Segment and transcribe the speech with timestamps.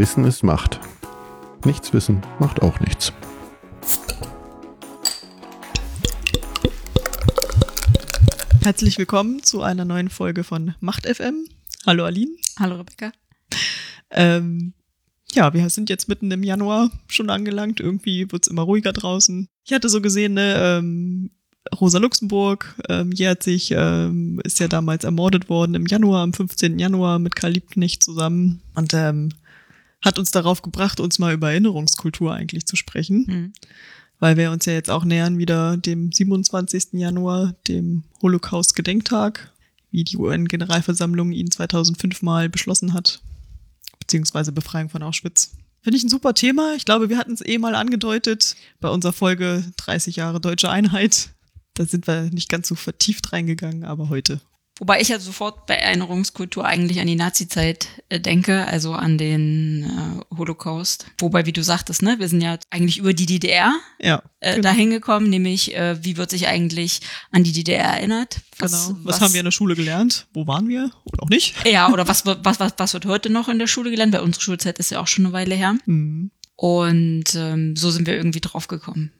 [0.00, 0.80] Wissen ist Macht.
[1.66, 3.12] Nichts wissen macht auch nichts.
[8.62, 11.44] Herzlich willkommen zu einer neuen Folge von Macht FM.
[11.86, 12.30] Hallo Aline.
[12.58, 13.12] Hallo Rebecca.
[14.08, 14.72] Ähm,
[15.34, 17.78] ja, wir sind jetzt mitten im Januar schon angelangt.
[17.78, 19.48] Irgendwie wird's immer ruhiger draußen.
[19.66, 21.30] Ich hatte so gesehen, ne, ähm,
[21.78, 26.78] Rosa Luxemburg ähm, jährt sich, ähm, ist ja damals ermordet worden im Januar, am 15.
[26.78, 29.28] Januar mit Karl Liebknecht zusammen und ähm,
[30.02, 33.52] hat uns darauf gebracht, uns mal über Erinnerungskultur eigentlich zu sprechen, Hm.
[34.18, 36.94] weil wir uns ja jetzt auch nähern wieder dem 27.
[36.94, 39.52] Januar, dem Holocaust-Gedenktag,
[39.90, 43.20] wie die UN-Generalversammlung ihn 2005 mal beschlossen hat,
[43.98, 45.52] beziehungsweise Befreiung von Auschwitz.
[45.82, 46.74] Finde ich ein super Thema.
[46.76, 51.30] Ich glaube, wir hatten es eh mal angedeutet bei unserer Folge 30 Jahre deutsche Einheit.
[51.74, 54.40] Da sind wir nicht ganz so vertieft reingegangen, aber heute.
[54.80, 59.84] Wobei ich ja sofort bei Erinnerungskultur eigentlich an die Nazi-Zeit äh, denke, also an den
[59.84, 61.06] äh, Holocaust.
[61.20, 64.62] Wobei, wie du sagtest, ne, wir sind ja eigentlich über die DDR Ja, äh, genau.
[64.62, 68.38] dahin gekommen, nämlich äh, wie wird sich eigentlich an die DDR erinnert?
[68.58, 68.96] genau.
[69.04, 70.26] Was, haben wir in der Schule gelernt?
[70.32, 70.90] Wo waren wir?
[71.04, 71.54] Oder auch nicht?
[71.66, 74.12] Ja, oder was, wird- was, was, was wird heute noch in der Schule gelernt?
[74.14, 75.76] Weil unsere Schulzeit ist ja auch schon eine Weile her.
[75.84, 79.12] Hm, Und ähm, so sind wir irgendwie drauf gekommen.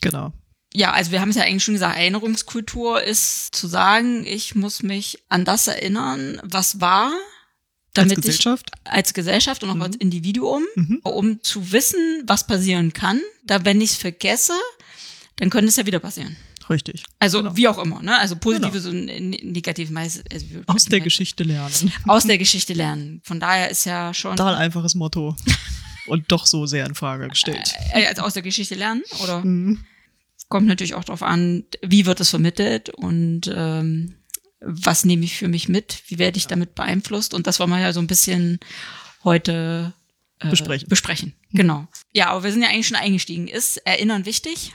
[0.00, 0.32] genau.
[0.76, 4.82] Ja, also wir haben es ja eigentlich schon gesagt, Erinnerungskultur ist zu sagen, ich muss
[4.82, 7.12] mich an das erinnern, was war,
[7.92, 8.70] damit Als Gesellschaft?
[8.84, 9.82] ich als Gesellschaft und auch Mhm.
[9.82, 10.98] als Individuum, Mhm.
[11.04, 13.20] um zu wissen, was passieren kann.
[13.44, 14.54] Da wenn ich es vergesse,
[15.36, 16.36] dann könnte es ja wieder passieren.
[16.68, 17.04] Richtig.
[17.20, 17.56] Also Genau.
[17.56, 18.18] wie auch immer, ne?
[18.18, 20.24] Also positives und ne- negatives meist.
[20.32, 21.92] Also, Aus der Geschichte lernen.
[22.08, 23.20] Aus der Geschichte lernen.
[23.22, 25.36] Von daher ist ja schon Total einfaches Motto.
[26.06, 27.74] Und doch so sehr in Frage gestellt.
[27.92, 29.84] äh, also aus der Geschichte lernen oder Mhm.
[30.54, 34.14] Kommt natürlich auch darauf an, wie wird es vermittelt und ähm,
[34.60, 37.80] was nehme ich für mich mit, wie werde ich damit beeinflusst und das wollen wir
[37.80, 38.60] ja so ein bisschen
[39.24, 39.92] heute
[40.38, 40.88] äh, Besprechen.
[40.88, 41.34] besprechen.
[41.50, 41.88] Genau.
[42.12, 43.48] Ja, aber wir sind ja eigentlich schon eingestiegen.
[43.48, 44.72] Ist Erinnern wichtig?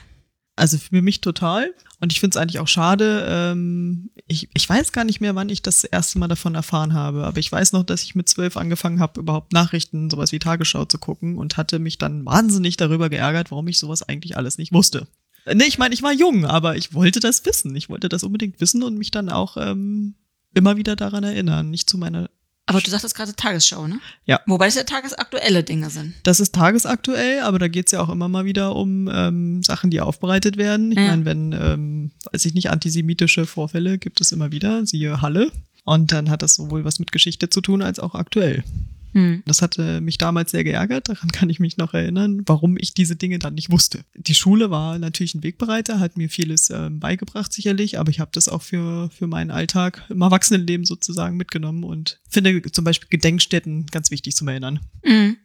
[0.54, 1.72] Also für mich total.
[1.98, 3.26] Und ich finde es eigentlich auch schade.
[3.26, 7.24] Ähm, ich, ich weiß gar nicht mehr, wann ich das erste Mal davon erfahren habe.
[7.24, 10.84] Aber ich weiß noch, dass ich mit zwölf angefangen habe, überhaupt Nachrichten, sowas wie Tagesschau
[10.84, 14.74] zu gucken und hatte mich dann wahnsinnig darüber geärgert, warum ich sowas eigentlich alles nicht
[14.74, 15.06] wusste.
[15.54, 17.74] Nee, ich meine, ich war jung, aber ich wollte das wissen.
[17.76, 20.14] Ich wollte das unbedingt wissen und mich dann auch ähm,
[20.54, 21.70] immer wieder daran erinnern.
[21.70, 22.30] Nicht zu meiner
[22.66, 23.98] Aber du sagtest gerade Tagesschau, ne?
[24.26, 24.40] Ja.
[24.46, 26.14] Wobei es ja tagesaktuelle Dinge sind.
[26.22, 30.00] Das ist tagesaktuell, aber da geht's ja auch immer mal wieder um ähm, Sachen, die
[30.00, 30.92] aufbereitet werden.
[30.92, 31.08] Ich Ja.
[31.08, 35.50] meine, wenn, ähm, weiß ich nicht, antisemitische Vorfälle gibt es immer wieder, siehe Halle.
[35.84, 38.62] Und dann hat das sowohl was mit Geschichte zu tun als auch aktuell.
[39.12, 39.42] Hm.
[39.46, 43.16] Das hatte mich damals sehr geärgert, daran kann ich mich noch erinnern, warum ich diese
[43.16, 44.04] Dinge dann nicht wusste.
[44.14, 48.30] Die Schule war natürlich ein Wegbereiter, hat mir vieles ähm, beigebracht sicherlich, aber ich habe
[48.32, 53.86] das auch für, für meinen Alltag im Erwachsenenleben sozusagen mitgenommen und finde zum Beispiel Gedenkstätten
[53.86, 54.80] ganz wichtig zum Erinnern.
[55.04, 55.36] Mhm.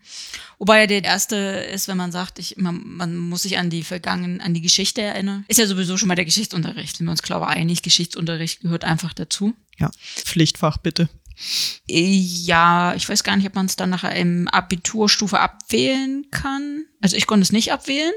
[0.57, 3.83] Wobei ja der erste ist, wenn man sagt, ich, man, man muss sich an die
[3.83, 5.45] Vergangen, an die Geschichte erinnern.
[5.47, 6.97] Ist ja sowieso schon mal der Geschichtsunterricht.
[6.97, 9.53] Sind wir uns, glaube ich, einig, Geschichtsunterricht gehört einfach dazu.
[9.77, 11.09] Ja, Pflichtfach bitte.
[11.87, 16.85] Ja, ich weiß gar nicht, ob man es dann nachher im Abiturstufe abwählen kann.
[17.01, 18.13] Also ich konnte es nicht abwählen.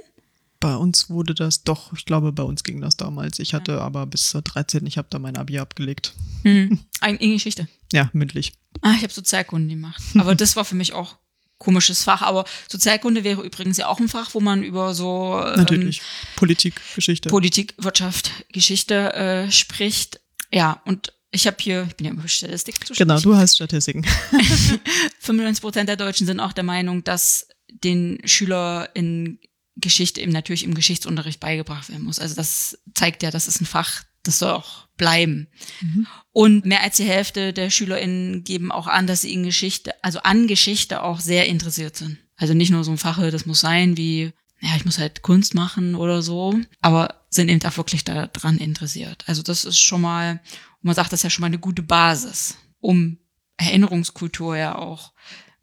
[0.60, 3.38] Bei uns wurde das doch, ich glaube, bei uns ging das damals.
[3.38, 6.14] Ich hatte aber bis zur 13, ich habe da mein Abi abgelegt.
[6.42, 6.80] Hm.
[7.00, 7.68] Ein- In Geschichte.
[7.92, 8.52] Ja, mündlich.
[8.80, 10.02] Ah, ich habe Sozialkunde gemacht.
[10.16, 11.16] Aber das war für mich auch
[11.58, 12.22] komisches Fach.
[12.22, 16.02] Aber Sozialkunde wäre übrigens ja auch ein Fach, wo man über so ähm, Natürlich.
[16.36, 17.28] Politik, Geschichte.
[17.28, 20.20] Politik, Wirtschaft, Geschichte äh, spricht.
[20.52, 22.99] Ja, und ich habe hier, ich bin ja immer für Statistik zuständig.
[22.99, 24.05] genau, du hast Statistiken.
[25.21, 29.39] 95 Prozent der Deutschen sind auch der Meinung, dass den Schüler in
[29.77, 32.19] Geschichte eben natürlich im Geschichtsunterricht beigebracht werden muss.
[32.19, 35.49] Also das zeigt ja, das ist ein Fach, das soll auch bleiben.
[35.81, 36.06] Mhm.
[36.33, 40.21] Und mehr als die Hälfte der SchülerInnen geben auch an, dass sie in Geschichte, also
[40.21, 42.19] an Geschichte auch sehr interessiert sind.
[42.37, 45.55] Also nicht nur so ein Fach, das muss sein wie, ja, ich muss halt Kunst
[45.55, 49.25] machen oder so, aber sind eben auch wirklich daran interessiert.
[49.27, 50.41] Also das ist schon mal,
[50.83, 53.19] man sagt, das ist ja schon mal eine gute Basis, um
[53.57, 55.13] Erinnerungskultur ja auch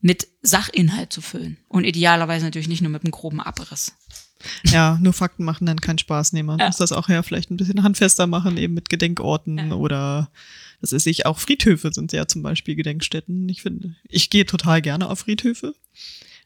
[0.02, 1.58] mit Sachinhalt zu füllen.
[1.68, 3.94] Und idealerweise natürlich nicht nur mit einem groben Abriss.
[4.66, 6.34] Ja, nur Fakten machen dann keinen Spaß.
[6.34, 6.68] Nee, man Ja.
[6.68, 9.74] muss das auch ja vielleicht ein bisschen handfester machen, eben mit Gedenkorten Ja.
[9.74, 10.30] oder
[10.82, 13.50] das ist ich, auch Friedhöfe sind ja zum Beispiel Gedenkstätten.
[13.50, 15.74] Ich finde, ich gehe total gerne auf Friedhöfe.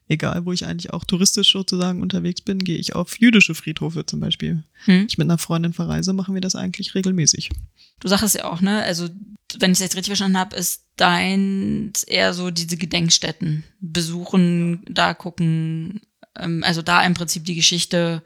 [0.08, 4.20] Egal, wo ich eigentlich auch touristisch sozusagen unterwegs bin, gehe ich auf jüdische Friedhöfe zum
[4.20, 4.64] Beispiel.
[4.86, 5.06] Hm?
[5.08, 7.50] Ich mit einer Freundin verreise, machen wir das eigentlich regelmäßig.
[8.00, 8.82] Du sagst ja auch, ne?
[8.82, 9.08] Also,
[9.58, 15.14] wenn ich es jetzt richtig verstanden habe, ist dein eher so diese Gedenkstätten besuchen, da
[15.14, 16.00] gucken,
[16.36, 18.22] ähm, also da im Prinzip die Geschichte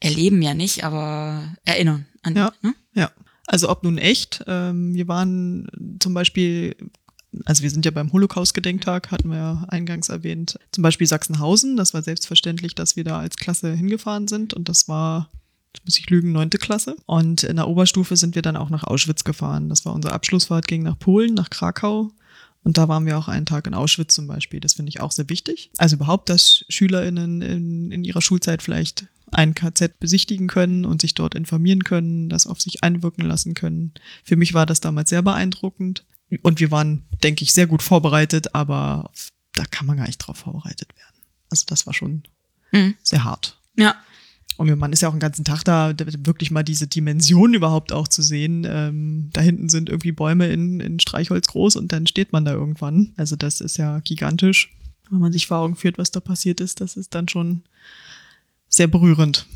[0.00, 2.52] erleben ja nicht, aber erinnern an Ja.
[2.62, 2.74] ne?
[2.94, 3.10] Ja,
[3.46, 6.76] also ob nun echt, ähm, wir waren zum Beispiel
[7.44, 10.58] also wir sind ja beim Holocaust-Gedenktag, hatten wir ja eingangs erwähnt.
[10.70, 14.88] Zum Beispiel Sachsenhausen, das war selbstverständlich, dass wir da als Klasse hingefahren sind und das
[14.88, 15.30] war,
[15.84, 16.96] muss ich lügen, neunte Klasse.
[17.06, 19.68] Und in der Oberstufe sind wir dann auch nach Auschwitz gefahren.
[19.68, 22.10] Das war unsere Abschlussfahrt, ging nach Polen, nach Krakau.
[22.64, 24.60] Und da waren wir auch einen Tag in Auschwitz zum Beispiel.
[24.60, 25.70] Das finde ich auch sehr wichtig.
[25.78, 31.14] Also überhaupt, dass SchülerInnen in, in ihrer Schulzeit vielleicht ein KZ besichtigen können und sich
[31.14, 33.92] dort informieren können, das auf sich einwirken lassen können.
[34.22, 36.04] Für mich war das damals sehr beeindruckend.
[36.42, 39.10] Und wir waren, denke ich, sehr gut vorbereitet, aber
[39.54, 41.16] da kann man gar nicht drauf vorbereitet werden.
[41.50, 42.22] Also das war schon
[42.72, 42.94] Mhm.
[43.02, 43.58] sehr hart.
[43.76, 43.94] Ja.
[44.56, 48.06] Und man ist ja auch einen ganzen Tag da, wirklich mal diese Dimension überhaupt auch
[48.06, 48.66] zu sehen.
[48.68, 52.52] Ähm, da hinten sind irgendwie Bäume in, in Streichholz groß und dann steht man da
[52.52, 53.12] irgendwann.
[53.16, 54.74] Also das ist ja gigantisch.
[55.10, 57.62] Wenn man sich vor Augen führt, was da passiert ist, das ist dann schon
[58.68, 59.46] sehr berührend.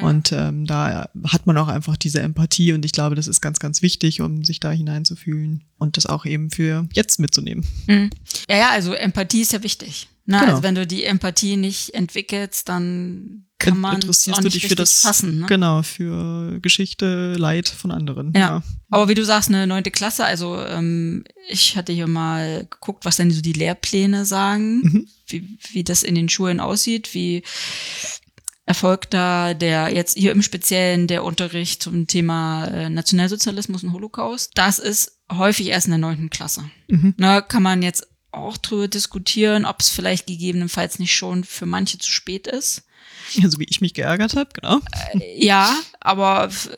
[0.00, 3.60] Und ähm, da hat man auch einfach diese Empathie und ich glaube, das ist ganz,
[3.60, 7.64] ganz wichtig, um sich da hineinzufühlen und das auch eben für jetzt mitzunehmen.
[7.86, 8.10] Mhm.
[8.48, 10.08] Ja, ja, also Empathie ist ja wichtig.
[10.26, 10.38] Ne?
[10.40, 10.50] Genau.
[10.50, 15.02] Also wenn du die Empathie nicht entwickelst, dann kann man Interessierst du dich für das,
[15.02, 15.40] fassen.
[15.40, 15.46] Ne?
[15.46, 18.32] genau, für Geschichte, Leid von anderen.
[18.36, 18.62] Ja.
[18.90, 23.16] Aber wie du sagst, eine neunte Klasse, also ähm, ich hatte hier mal geguckt, was
[23.16, 25.08] denn so die Lehrpläne sagen, Mhm.
[25.28, 27.42] wie, wie das in den Schulen aussieht, wie
[28.66, 34.52] erfolgt da der jetzt hier im Speziellen der Unterricht zum Thema äh, Nationalsozialismus und Holocaust.
[34.54, 36.64] Das ist häufig erst in der neunten Klasse.
[36.88, 37.14] Mhm.
[37.18, 41.98] Na, kann man jetzt auch drüber diskutieren, ob es vielleicht gegebenenfalls nicht schon für manche
[41.98, 42.82] zu spät ist.
[43.42, 44.80] Also wie ich mich geärgert habe, genau.
[45.36, 46.70] Ja, aber f-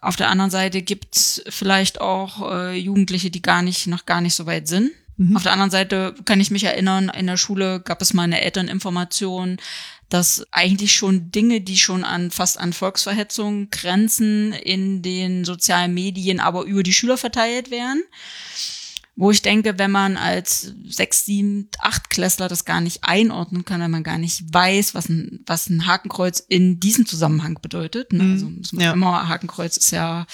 [0.00, 4.34] auf der anderen Seite gibt's vielleicht auch äh, Jugendliche, die gar nicht, noch gar nicht
[4.34, 4.90] so weit sind.
[5.16, 5.36] Mhm.
[5.36, 8.40] Auf der anderen Seite kann ich mich erinnern, in der Schule gab es mal eine
[8.42, 9.58] Elterninformation,
[10.10, 16.40] dass eigentlich schon Dinge, die schon an fast an Volksverhetzung grenzen, in den sozialen Medien
[16.40, 18.02] aber über die Schüler verteilt werden.
[19.16, 23.80] Wo ich denke, wenn man als sechs, sieben, acht Klässler das gar nicht einordnen kann,
[23.80, 28.12] wenn man gar nicht weiß, was ein, was ein Hakenkreuz in diesem Zusammenhang bedeutet.
[28.12, 28.24] Ne?
[28.24, 28.32] Mhm.
[28.32, 28.92] Also muss man Ja.
[28.92, 30.26] immer, Hakenkreuz ist ja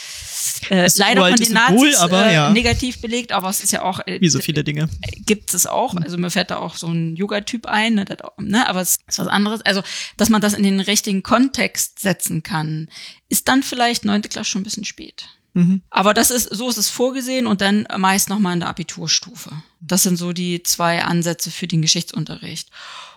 [0.71, 2.51] äh, Ist leider von den Symbol, Nazis aber äh, ja.
[2.53, 4.89] negativ belegt, aber es ist ja auch äh, Wie so viele Dinge.
[5.27, 5.95] gibt es auch.
[5.97, 9.19] Also mir fällt da auch so ein Yoga-Typ ein, ne, das ne, aber es ist
[9.19, 9.61] was anderes.
[9.61, 9.83] Also,
[10.17, 12.89] dass man das in den richtigen Kontext setzen kann,
[13.29, 15.29] ist dann vielleicht neunte Klasse schon ein bisschen spät.
[15.55, 15.83] Mhm.
[15.91, 19.51] Aber das ist, so ist es vorgesehen und dann meist nochmal in der Abiturstufe.
[19.81, 22.71] Das sind so die zwei Ansätze für den Geschichtsunterricht.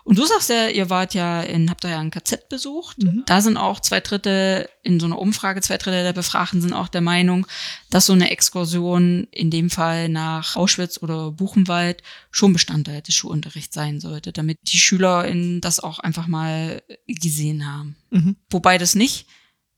[0.06, 2.98] Und du sagst ja, ihr wart ja in, habt ihr ja ein KZ besucht.
[3.26, 6.90] Da sind auch zwei Drittel, in so einer Umfrage, zwei Drittel der Befragten sind auch
[6.90, 7.48] der Meinung,
[7.90, 13.74] dass so eine Exkursion in dem Fall nach Auschwitz oder Buchenwald schon Bestandteil des Schulunterrichts
[13.74, 17.96] sein sollte, damit die Schüler in das auch einfach mal gesehen haben.
[18.10, 18.36] Mhm.
[18.50, 19.26] Wobei das nicht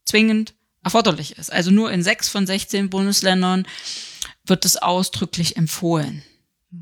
[0.06, 0.56] zwingend
[0.86, 1.52] erforderlich ist.
[1.52, 3.68] Also nur in sechs von 16 Bundesländern
[4.46, 6.24] wird es ausdrücklich empfohlen.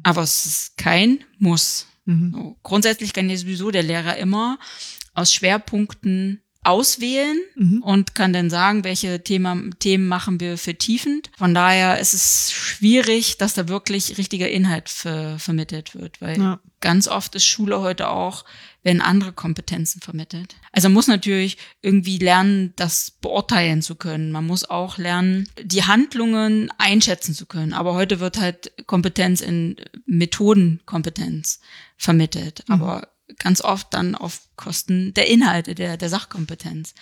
[0.04, 1.88] Aber es ist kein Muss.
[2.06, 2.32] Mhm.
[2.34, 4.60] So, grundsätzlich kann ja sowieso der Lehrer immer
[5.14, 7.82] aus Schwerpunkten auswählen Mhm.
[7.84, 11.30] und kann dann sagen, welche Thema, Themen machen wir vertiefend.
[11.38, 16.60] Von daher ist es schwierig, dass da wirklich richtiger Inhalt ver vermittelt wird, weil Ja.
[16.80, 18.46] ganz oft ist Schule heute auch,
[18.82, 20.56] werden andere Kompetenzen vermittelt.
[20.74, 24.32] Also man muss natürlich irgendwie lernen, das beurteilen zu können.
[24.32, 27.72] Man muss auch lernen, die Handlungen einschätzen zu können.
[27.74, 31.60] Aber heute wird halt Kompetenz in Methodenkompetenz
[31.98, 32.64] vermittelt.
[32.68, 33.08] Aber
[33.40, 36.94] ganz oft dann auf Kosten der Inhalte, der, der Sachkompetenz.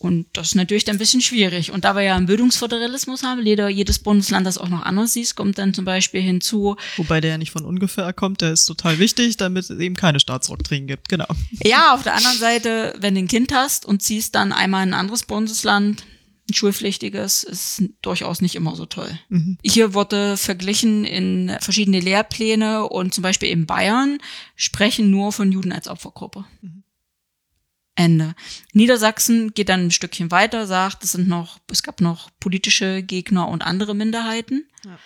[0.00, 1.72] Und das ist natürlich dann ein bisschen schwierig.
[1.72, 5.36] Und da wir ja einen Bildungsföderalismus haben, jeder, jedes Bundesland das auch noch anders sieht,
[5.36, 8.98] kommt dann zum Beispiel hinzu, Wobei der ja nicht von ungefähr kommt, der ist total
[8.98, 11.26] wichtig, damit es eben keine Staatsdoktrinen gibt, genau.
[11.62, 14.94] Ja, auf der anderen Seite, wenn du ein Kind hast und ziehst dann einmal in
[14.94, 16.02] ein anderes Bundesland,
[16.50, 19.18] ein schulpflichtiges, ist durchaus nicht immer so toll.
[19.28, 19.58] Mhm.
[19.64, 24.18] Hier wurde verglichen in verschiedene Lehrpläne und zum Beispiel in Bayern
[24.56, 26.44] sprechen nur von Juden als Opfergruppe.
[27.94, 28.34] Ende.
[28.72, 33.48] Niedersachsen geht dann ein Stückchen weiter, sagt, es sind noch, es gab noch politische Gegner
[33.48, 34.66] und andere Minderheiten.
[34.84, 34.98] Ja.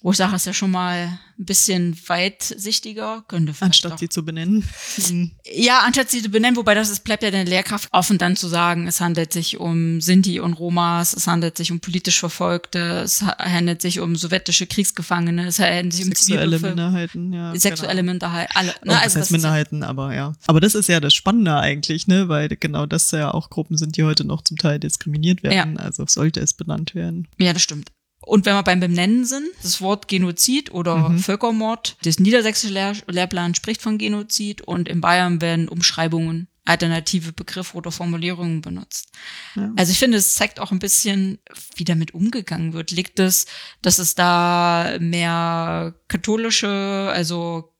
[0.00, 3.24] Wo ich sage, ist ja schon mal ein bisschen weitsichtiger.
[3.26, 4.64] Könnte Anstatt auch- sie zu benennen.
[5.08, 5.32] Mhm.
[5.52, 8.48] ja, anstatt sie zu benennen, wobei das ist, bleibt ja der Lehrkraft offen, dann zu
[8.48, 13.22] sagen, es handelt sich um Sinti und Romas, es handelt sich um politisch Verfolgte, es
[13.22, 17.54] ha- handelt sich um sowjetische Kriegsgefangene, es handelt sich um Sexuelle Minderheiten, ja.
[17.56, 18.72] sexuelle Minderheit, alle.
[18.80, 18.92] Genau.
[18.94, 20.32] Ne, Oh, also das heißt ja- Minderheiten, aber ja.
[20.46, 22.28] Aber das ist ja das Spannende eigentlich, ne?
[22.28, 25.76] Weil genau das ja auch Gruppen sind, die heute noch zum Teil diskriminiert werden.
[25.78, 27.26] Also sollte es benannt werden.
[27.38, 27.90] Ja, das stimmt.
[28.20, 31.18] Und wenn wir beim Benennen sind, das Wort Genozid oder Mhm.
[31.18, 37.76] Völkermord, das niedersächsische Lehr Lehrplan spricht von Genozid und in Bayern werden Umschreibungen alternative Begriffe
[37.76, 39.10] oder Formulierungen benutzt.
[39.56, 39.72] Ja.
[39.76, 41.38] Also ich finde, es zeigt auch ein bisschen,
[41.76, 42.90] wie damit umgegangen wird.
[42.90, 43.46] Liegt es,
[43.80, 47.72] dass es da mehr katholische, also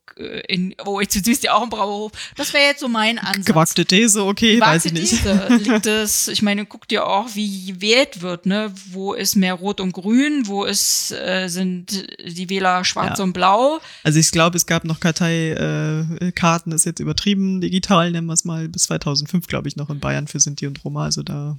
[0.49, 2.11] in, oh, jetzt siehst du die Augenbraue hoch.
[2.37, 3.47] Das wäre jetzt so mein Ansatz.
[3.47, 5.11] Gewagte These, okay, weiß ich nicht.
[5.11, 5.49] These.
[5.63, 8.73] Liegt es, ich meine, guck dir auch, wie gewählt wird, ne?
[8.91, 10.47] Wo ist mehr Rot und Grün?
[10.47, 13.25] Wo ist, äh, sind die Wähler schwarz Ja.
[13.25, 13.81] und blau?
[14.03, 18.33] Also ich glaube, es gab noch Karteikarten, äh, Karten, ist jetzt übertrieben, digital nennen wir
[18.35, 21.05] es mal, bis 2005, glaube ich, noch in Bayern für Sinti und Roma.
[21.05, 21.59] Also da,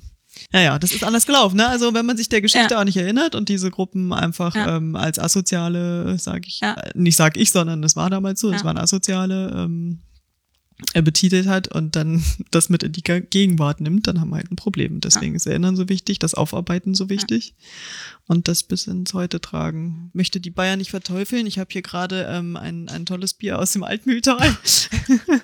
[0.53, 1.57] ja, ja, das ist anders gelaufen.
[1.57, 1.67] Ne?
[1.67, 2.79] Also wenn man sich der Geschichte Ja.
[2.79, 4.77] auch nicht erinnert und diese Gruppen einfach Ja.
[4.77, 6.73] ähm, als asoziale, sage ich, Ja.
[6.75, 9.99] äh, nicht sag ich, sondern das war damals so, es waren asoziale, ähm,
[10.93, 14.37] er betitelt hat und dann das mit in die Ge- Gegenwart nimmt, dann haben wir
[14.37, 15.01] halt ein Problem.
[15.01, 17.53] Deswegen ist Erinnern so wichtig, das Aufarbeiten so wichtig
[18.27, 20.09] und das bis ins Heute tragen.
[20.13, 21.47] Möchte die Bayern nicht verteufeln.
[21.47, 24.39] Ich habe hier gerade ähm, ein, ein tolles Bier aus dem Altmühltal.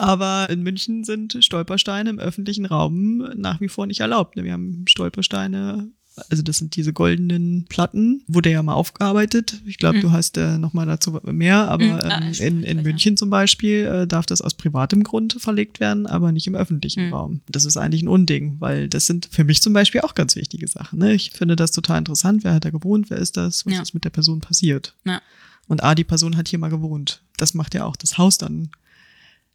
[0.00, 4.36] Aber in München sind Stolpersteine im öffentlichen Raum nach wie vor nicht erlaubt.
[4.36, 5.88] Wir haben Stolpersteine,
[6.30, 9.60] also das sind diese goldenen Platten, wurde ja mal aufgearbeitet.
[9.66, 10.02] Ich glaube, Mhm.
[10.02, 12.82] du hast äh, noch mal dazu mehr, aber Mhm, ah, ähm, stimmt, in, in.
[12.82, 17.06] München zum Beispiel äh, darf das aus privatem Grund verlegt werden, aber nicht im öffentlichen
[17.08, 17.12] Mhm.
[17.14, 17.40] Raum.
[17.48, 20.66] Das ist eigentlich ein Unding, weil das sind für mich zum Beispiel auch ganz wichtige
[20.66, 20.98] Sachen.
[20.98, 21.12] Ne?
[21.14, 22.42] Ich finde das total interessant.
[22.44, 23.10] Wer hat da gewohnt?
[23.10, 23.64] Wer ist das?
[23.66, 23.82] Was Ja.
[23.82, 24.94] ist mit der Person passiert?
[25.04, 25.20] Ja.
[25.68, 27.22] Und A, die Person hat hier mal gewohnt.
[27.36, 28.70] Das macht ja auch das Haus dann.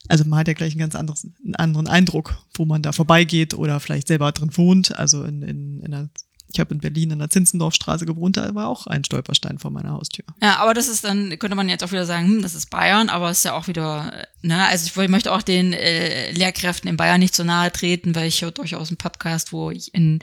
[0.08, 3.54] Also man hat ja gleich einen ganz anderes, einen anderen Eindruck, wo man da vorbeigeht
[3.54, 4.96] oder vielleicht selber drin wohnt.
[4.96, 6.10] Also in, in, in einer,
[6.54, 9.92] ich habe in Berlin in der Zinzendorfstraße gewohnt, da war auch ein Stolperstein vor meiner
[9.92, 10.24] Haustür.
[10.42, 13.10] Ja, aber das ist dann, könnte man jetzt auch wieder sagen, hm, das ist Bayern,
[13.10, 16.90] aber es ist ja auch wieder, ne, also ich, woll- möchte auch den äh, Lehrkräften
[16.90, 20.20] in Bayern nicht so nahe treten, weil ich höre durchaus einen Podcast, wo ich ein,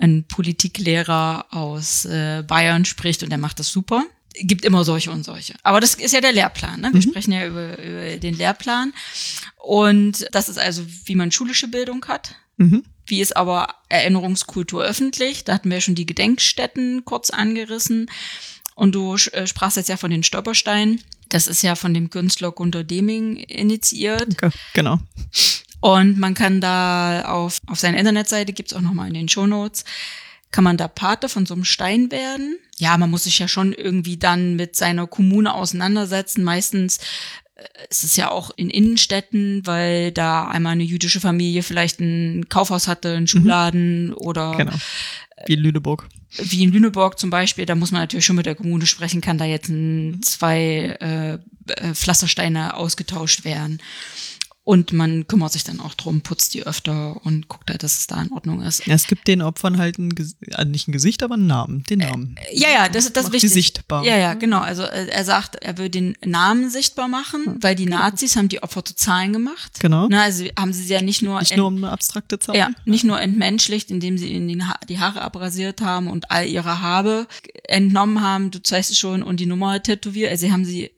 [0.00, 4.04] ein Politiklehrer aus äh, Bayern spricht und der macht das super.
[4.34, 5.54] Gibt immer solche und solche.
[5.62, 6.90] Aber das ist ja der Lehrplan, ne?
[6.92, 8.92] Wir sprechen ja über, über den Lehrplan.
[9.56, 12.36] Und das ist also, wie man schulische Bildung hat.
[12.56, 12.84] Mhm.
[13.06, 15.44] Wie ist aber Erinnerungskultur öffentlich?
[15.44, 18.10] Da hatten wir schon die Gedenkstätten kurz angerissen.
[18.74, 21.02] Und du äh, sprachst jetzt ja von den Stolpersteinen.
[21.30, 24.38] Das ist ja von dem Künstler Gunter Deming initiiert.
[24.38, 24.98] Ge- Genau.
[25.80, 29.84] Und man kann da auf, auf seiner Internetseite, gibt's auch nochmal in den Shownotes,
[30.50, 32.58] kann man da Pate von so einem Stein werden.
[32.78, 36.42] Ja, man muss sich ja schon irgendwie dann mit seiner Kommune auseinandersetzen.
[36.44, 36.98] Meistens
[37.56, 42.48] äh, ist es ja auch in Innenstädten, weil da einmal eine jüdische Familie vielleicht ein
[42.48, 44.72] Kaufhaus hatte, einen Schuhladen oder Genau.
[45.46, 46.08] Wie in Lüneburg.
[46.38, 49.38] wie in Lüneburg zum Beispiel, da muss man natürlich schon mit der Kommune sprechen, kann
[49.38, 53.80] da jetzt ein, zwei äh, äh, Pflastersteine ausgetauscht werden.
[54.68, 58.06] Und man kümmert sich dann auch drum, putzt die öfter und guckt halt, dass es
[58.06, 58.86] da in Ordnung ist.
[58.86, 60.14] Ja, es gibt den Opfern halt ein,
[60.52, 61.84] also nicht ein Gesicht, aber einen Namen.
[61.84, 62.36] Den Namen.
[62.52, 63.48] Ja, ja, das ist das Macht wichtig.
[63.48, 64.04] sie sichtbar.
[64.04, 64.58] Ja, ja, genau.
[64.58, 68.62] Also äh, er sagt, er will den Namen sichtbar machen, weil die Nazis haben die
[68.62, 69.80] Opfer zu Zahlen gemacht.
[69.80, 70.06] Genau.
[70.10, 72.54] Na, also haben sie sie ja nicht nur, Nicht nur um eine abstrakte Zahl.
[72.54, 76.82] ja, nicht nur entmenschlicht, indem sie ihnen ha die Haare abrasiert haben und all ihre
[76.82, 77.26] Habe
[77.64, 80.30] entnommen haben, du zeigst es schon, und die Nummer tätowiert.
[80.30, 80.90] Also sie haben sie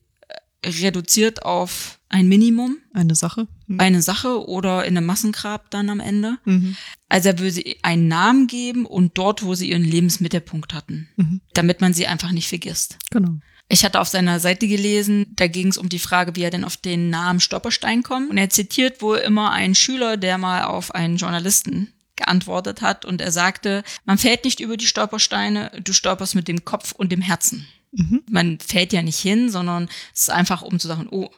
[0.62, 3.46] äh, reduziert auf ein Minimum, Eine Sache.
[3.66, 3.80] Mhm.
[3.80, 6.36] eine Sache oder in einem Massengrab dann am Ende.
[6.44, 6.76] Mhm.
[7.08, 11.40] Also er würde sie einen Namen geben und dort, wo sie ihren Lebensmittelpunkt hatten, Mhm.
[11.54, 12.98] damit man sie einfach nicht vergisst.
[13.10, 13.36] Genau.
[13.68, 16.64] Ich hatte auf seiner Seite gelesen, da ging es um die Frage, wie er denn
[16.64, 18.28] auf den Namen Stolperstein kommt.
[18.28, 23.20] Und er zitiert wohl immer einen Schüler, der mal auf einen Journalisten geantwortet hat und
[23.20, 27.22] er sagte, man fällt nicht über die Stolpersteine, du stolperst mit dem Kopf und dem
[27.22, 27.66] Herzen.
[27.92, 28.22] Mhm.
[28.28, 31.30] Man fällt ja nicht hin, sondern es ist einfach, um zu sagen, oh,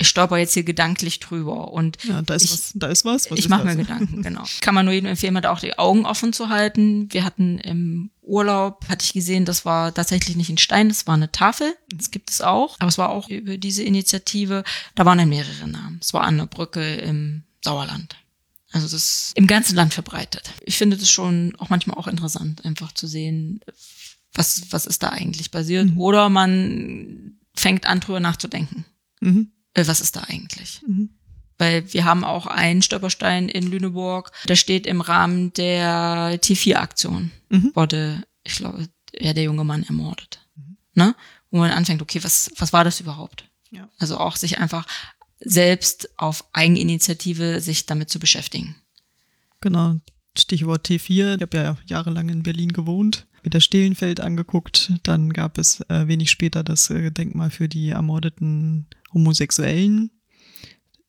[0.00, 2.72] ich stolper jetzt hier gedanklich drüber und Ja, da ist Ich- was.
[2.74, 3.30] Da ist was.
[3.30, 4.44] was ich mache mir Gedanken, genau.
[4.60, 7.12] Kann man nur jedem empfehlen, da auch die Augen offen zu halten.
[7.12, 11.14] Wir hatten im Urlaub, hatte ich gesehen, das war tatsächlich nicht ein Stein, das war
[11.14, 11.74] eine Tafel.
[11.94, 12.76] Das gibt es auch.
[12.78, 14.64] Aber es war auch über diese Initiative,
[14.94, 15.98] da waren dann mehrere Namen.
[16.00, 18.16] Es war an der Brücke im Sauerland.
[18.72, 20.52] Also das ist im ganzen Land verbreitet.
[20.64, 23.60] Ich finde das schon auch manchmal auch interessant, einfach zu sehen,
[24.32, 25.86] was, was ist da eigentlich passiert.
[25.90, 25.98] Mhm.
[26.00, 28.84] Oder man fängt an, drüber nachzudenken.
[29.20, 29.50] Mhm.
[29.74, 30.82] Äh, Was ist da eigentlich?
[30.86, 31.10] Mhm.
[31.58, 37.30] Weil wir haben auch einen Stolperstein in Lüneburg, der steht im Rahmen der T4-Aktion.
[37.50, 37.72] Mhm.
[37.74, 40.40] Wurde, ich glaube, ja, der junge Mann ermordet.
[40.94, 41.14] Ne?
[41.50, 43.44] Wo man anfängt, okay, was, was war das überhaupt?
[43.70, 43.88] Ja.
[43.98, 44.86] Also auch sich einfach
[45.38, 48.76] selbst auf Eigeninitiative sich damit zu beschäftigen.
[49.60, 49.96] Genau.
[50.36, 51.36] Stichwort T4.
[51.36, 53.26] Ich habe ja jahrelang in Berlin gewohnt.
[53.42, 54.92] Mir das Stehlenfeld angeguckt.
[55.02, 60.10] Dann gab es äh, wenig später das äh, Denkmal für die ermordeten Homosexuellen.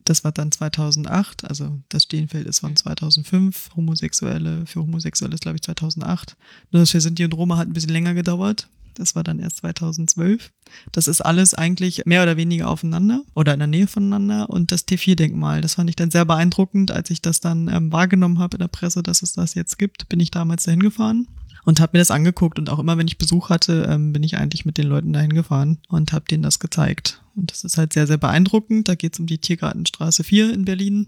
[0.05, 1.46] Das war dann 2008.
[1.46, 3.70] Also das Stehlenfeld ist von 2005.
[3.75, 6.36] Homosexuelle, für Homosexuelle ist glaube ich 2008.
[6.72, 8.67] Nur das für Sinti und Roma hat ein bisschen länger gedauert.
[8.96, 10.51] Das war dann erst 2012.
[10.91, 14.50] Das ist alles eigentlich mehr oder weniger aufeinander oder in der Nähe voneinander.
[14.50, 18.39] Und das T4-Denkmal, das fand ich dann sehr beeindruckend, als ich das dann ähm, wahrgenommen
[18.39, 21.27] habe in der Presse, dass es das jetzt gibt, bin ich damals dahin gefahren
[21.65, 22.60] und habe mir das angeguckt.
[22.60, 25.34] Und auch immer, wenn ich Besuch hatte, ähm, bin ich eigentlich mit den Leuten dahin
[25.34, 27.22] gefahren und habe denen das gezeigt.
[27.36, 28.88] Und das ist halt sehr, sehr beeindruckend.
[28.88, 31.08] Da geht es um die Tiergartenstraße 4 in Berlin.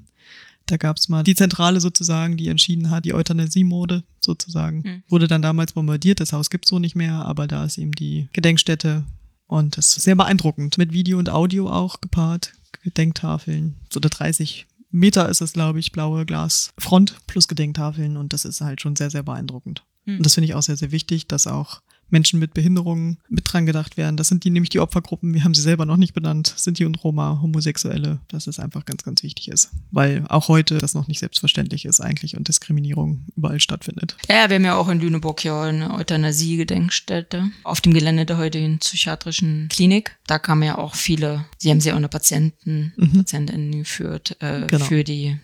[0.65, 4.81] Da gab es mal die Zentrale sozusagen, die entschieden hat, die Euthanasie-Mode sozusagen.
[4.85, 5.03] Mhm.
[5.09, 8.29] Wurde dann damals bombardiert, das Haus gibt's so nicht mehr, aber da ist eben die
[8.31, 9.03] Gedenkstätte
[9.47, 10.77] und das ist sehr beeindruckend.
[10.77, 13.75] Mit Video und Audio auch gepaart, Gedenktafeln.
[13.91, 18.61] So der 30 Meter ist es, glaube ich, blaue Glasfront plus Gedenktafeln und das ist
[18.61, 19.83] halt schon sehr, sehr beeindruckend.
[20.05, 20.17] Mhm.
[20.17, 23.65] Und das finde ich auch sehr, sehr wichtig, dass auch Menschen mit Behinderungen mit dran
[23.65, 24.17] gedacht werden.
[24.17, 27.03] Das sind die nämlich die Opfergruppen, wir haben sie selber noch nicht benannt, Sinti und
[27.03, 29.71] Roma, Homosexuelle, dass es einfach ganz, ganz wichtig ist.
[29.89, 34.15] Weil auch heute das noch nicht selbstverständlich ist eigentlich und Diskriminierung überall stattfindet.
[34.29, 38.77] Ja, wir haben ja auch in Lüneburg ja eine Euthanasie-Gedenkstätte auf dem Gelände der heutigen
[38.79, 40.15] psychiatrischen Klinik.
[40.27, 43.13] Da kamen ja auch viele, sie haben sie auch eine Patienten, Mhm.
[43.19, 44.85] Patientinnen geführt äh, Genau.
[44.85, 45.39] für die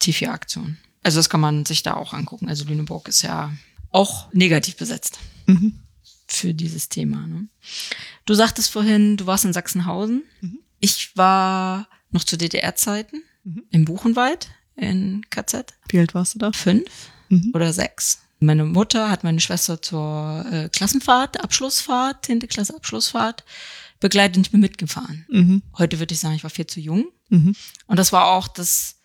[0.00, 0.76] T4-Aktion.
[1.02, 2.48] Also das kann man sich da auch angucken.
[2.48, 3.52] Also Lüneburg ist ja
[3.92, 5.80] auch negativ besetzt Mhm.
[6.26, 7.26] für dieses Thema.
[7.26, 7.48] Ne?
[8.26, 10.22] Du sagtest vorhin, du warst in Sachsenhausen.
[10.40, 10.58] Mhm.
[10.80, 13.64] Ich war noch zu DDR-Zeiten Mhm.
[13.70, 15.74] im Buchenwald in KZ.
[15.88, 16.52] Wie alt warst du da?
[16.52, 16.88] Fünf
[17.28, 17.52] Mhm.
[17.54, 18.18] oder sechs.
[18.40, 22.48] Meine Mutter hat meine Schwester zur äh, Klassenfahrt, Abschlussfahrt, 10.
[22.48, 23.44] Klasse Abschlussfahrt
[24.00, 25.24] begleitet und ich bin mitgefahren.
[25.30, 25.62] Mhm.
[25.78, 27.06] Heute würde ich sagen, ich war viel zu jung.
[27.28, 27.54] Mhm.
[27.86, 28.96] Und das war auch das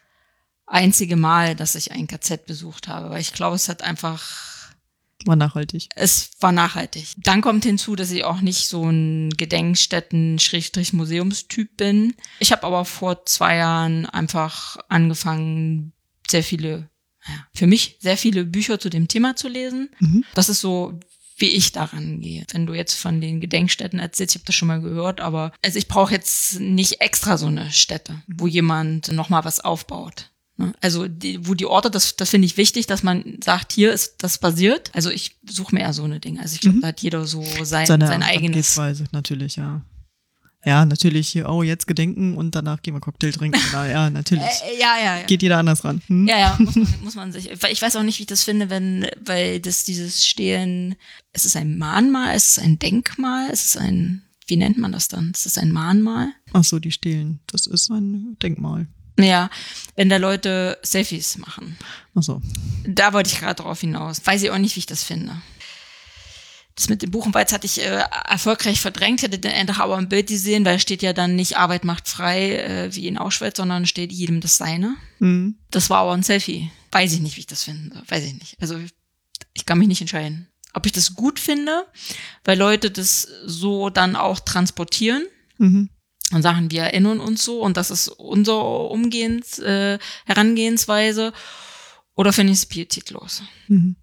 [0.66, 4.57] einzige Mal, dass ich ein KZ besucht habe, weil ich glaube, es hat einfach
[5.26, 5.90] War nachhaltig.
[5.96, 7.14] es war nachhaltig.
[7.18, 12.14] Dann kommt hinzu, dass ich auch nicht so ein Gedenkstätten-Museumstyp bin.
[12.40, 15.94] Ich habe aber vor zwei Jahren einfach angefangen,
[16.28, 16.90] sehr viele,
[17.28, 19.90] naja, für mich sehr viele Bücher zu dem Thema zu lesen.
[20.00, 20.24] Mhm.
[20.36, 21.00] Das ist so,
[21.38, 22.46] wie ich daran gehe.
[22.52, 25.78] Wenn du jetzt von den Gedenkstätten erzählst, ich habe das schon mal gehört, aber also
[25.78, 30.32] ich brauche jetzt nicht extra so eine Stätte, wo jemand nochmal was aufbaut.
[30.58, 30.74] Ne?
[30.82, 34.16] Also die, wo die Orte, das, das finde ich wichtig, dass man sagt, hier ist
[34.24, 34.90] das basiert.
[34.94, 36.42] Also ich suche mir eher so eine Dinge.
[36.42, 36.82] Also ich glaube, Mhm.
[36.82, 38.48] da hat jeder so sein, Seine sein eigenes.
[38.78, 39.82] Angehensweise, natürlich, ja.
[40.66, 43.60] Ja, natürlich hier, oh, jetzt gedenken und danach gehen wir Cocktail trinken.
[43.72, 44.44] Na, ja, natürlich.
[44.68, 45.26] Äh, ja, ja, ja.
[45.26, 46.02] Geht jeder anders ran.
[46.08, 46.28] Hm?
[46.28, 47.50] Ja, ja, muss man, muss man sich.
[47.52, 50.96] Ich weiß auch nicht, wie ich das finde, wenn, weil das dieses Stehen,
[51.32, 55.08] es ist ein Mahnmal, es ist ein Denkmal, es ist ein, wie nennt man das
[55.08, 55.32] dann?
[55.34, 56.30] Es ist ein Mahnmal.
[56.54, 57.40] Ach so, die stehlen.
[57.48, 58.88] Das ist ein Denkmal.
[59.18, 59.50] Naja,
[59.96, 61.78] wenn da Leute Selfies machen.
[62.16, 62.42] Ach so.
[62.86, 64.22] Da wollte ich gerade drauf hinaus.
[64.26, 65.42] Weiß ich auch nicht, wie ich das finde.
[66.76, 70.28] Das mit dem Buchenweiz hatte ich äh, erfolgreich verdrängt, hätte den einfach aber ein Bild
[70.28, 73.88] gesehen, weil es steht ja dann nicht Arbeit macht frei äh, wie in Auschwitz, sondern
[73.88, 74.96] steht jedem das Seine.
[75.18, 75.58] Hm.
[75.72, 76.70] Das war aber ein Selfie.
[76.92, 78.04] Weiß ich nicht, wie ich das finde.
[78.08, 78.56] Weiß ich nicht.
[78.62, 78.80] Also
[79.54, 80.48] ich kann mich nicht entscheiden.
[80.74, 81.88] Ob ich das gut finde,
[82.44, 85.24] weil Leute das so dann auch transportieren
[85.58, 85.90] Mhm.
[86.34, 91.32] Und sagen, wir erinnern uns so und das ist unsere Umgehens, äh, Herangehensweise.
[92.16, 93.44] Oder finde ich es pietätlos?
[93.68, 93.96] Mhm.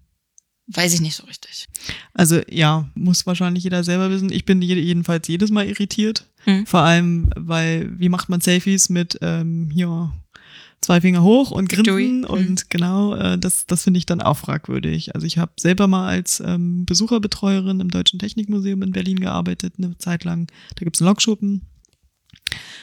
[0.67, 1.67] Weiß ich nicht so richtig.
[2.13, 4.31] Also ja, muss wahrscheinlich jeder selber wissen.
[4.31, 6.25] Ich bin je- jedenfalls jedes Mal irritiert.
[6.45, 6.65] Hm.
[6.65, 10.11] Vor allem, weil, wie macht man Selfies mit ähm, hier
[10.81, 12.29] zwei Finger hoch und grinsen Hm.
[12.29, 15.13] und genau, äh, das, das finde ich dann auch fragwürdig.
[15.13, 19.97] Also ich habe selber mal als ähm, Besucherbetreuerin im Deutschen Technikmuseum in Berlin gearbeitet, eine
[19.99, 20.47] Zeit lang.
[20.75, 21.61] Da gibt's einen Lokschuppen,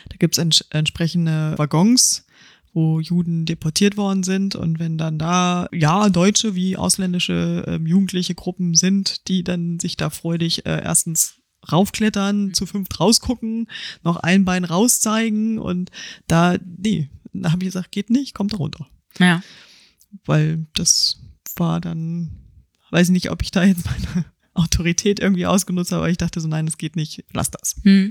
[0.08, 2.26] da gibt's ents entsprechende Waggons,
[2.74, 8.34] wo Juden deportiert worden sind und wenn dann da ja deutsche wie ausländische ähm, jugendliche
[8.34, 11.34] Gruppen sind, die dann sich da freudig äh, erstens
[11.70, 13.68] raufklettern, zu fünft rausgucken,
[14.02, 15.90] noch ein Bein rauszeigen und
[16.26, 18.86] da nee, da habe ich gesagt, geht nicht, kommt da runter,
[19.18, 19.42] Ja.
[20.24, 21.20] weil das
[21.56, 22.30] war dann
[22.90, 26.40] weiß ich nicht, ob ich da jetzt meine Autorität irgendwie ausgenutzt habe, aber ich dachte
[26.40, 27.76] so nein, das geht nicht, lass das.
[27.84, 28.10] Hm.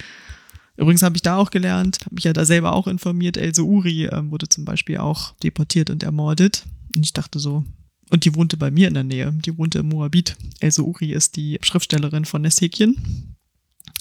[0.82, 4.06] Übrigens habe ich da auch gelernt, habe mich ja da selber auch informiert, Else Uri
[4.08, 6.66] ähm, wurde zum Beispiel auch deportiert und ermordet.
[6.96, 7.64] Und ich dachte so,
[8.10, 10.36] und die wohnte bei mir in der Nähe, die wohnte im Moabit.
[10.60, 13.38] Else Uri ist die Schriftstellerin von Nesthekien.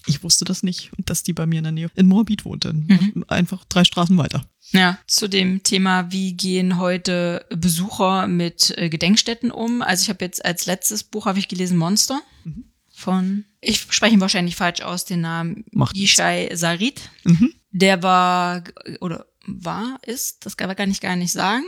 [0.07, 2.73] Ich wusste das nicht und dass die bei mir in der Nähe in Moabit wohnte.
[2.73, 3.27] Mhm.
[3.29, 4.47] Einfach drei Straßen weiter.
[4.71, 9.83] Ja, zu dem Thema, wie gehen heute Besucher mit äh, Gedenkstätten um?
[9.83, 12.23] Also ich habe jetzt als letztes Buch habe ich gelesen Monster.
[13.01, 15.97] Von, ich spreche ihn wahrscheinlich falsch aus, den Namen Macht.
[15.97, 17.11] Yishai Sarit.
[17.25, 17.55] Mhm.
[17.73, 18.63] Der war,
[19.01, 21.65] oder war, ist, das kann man gar nicht gar nicht sagen.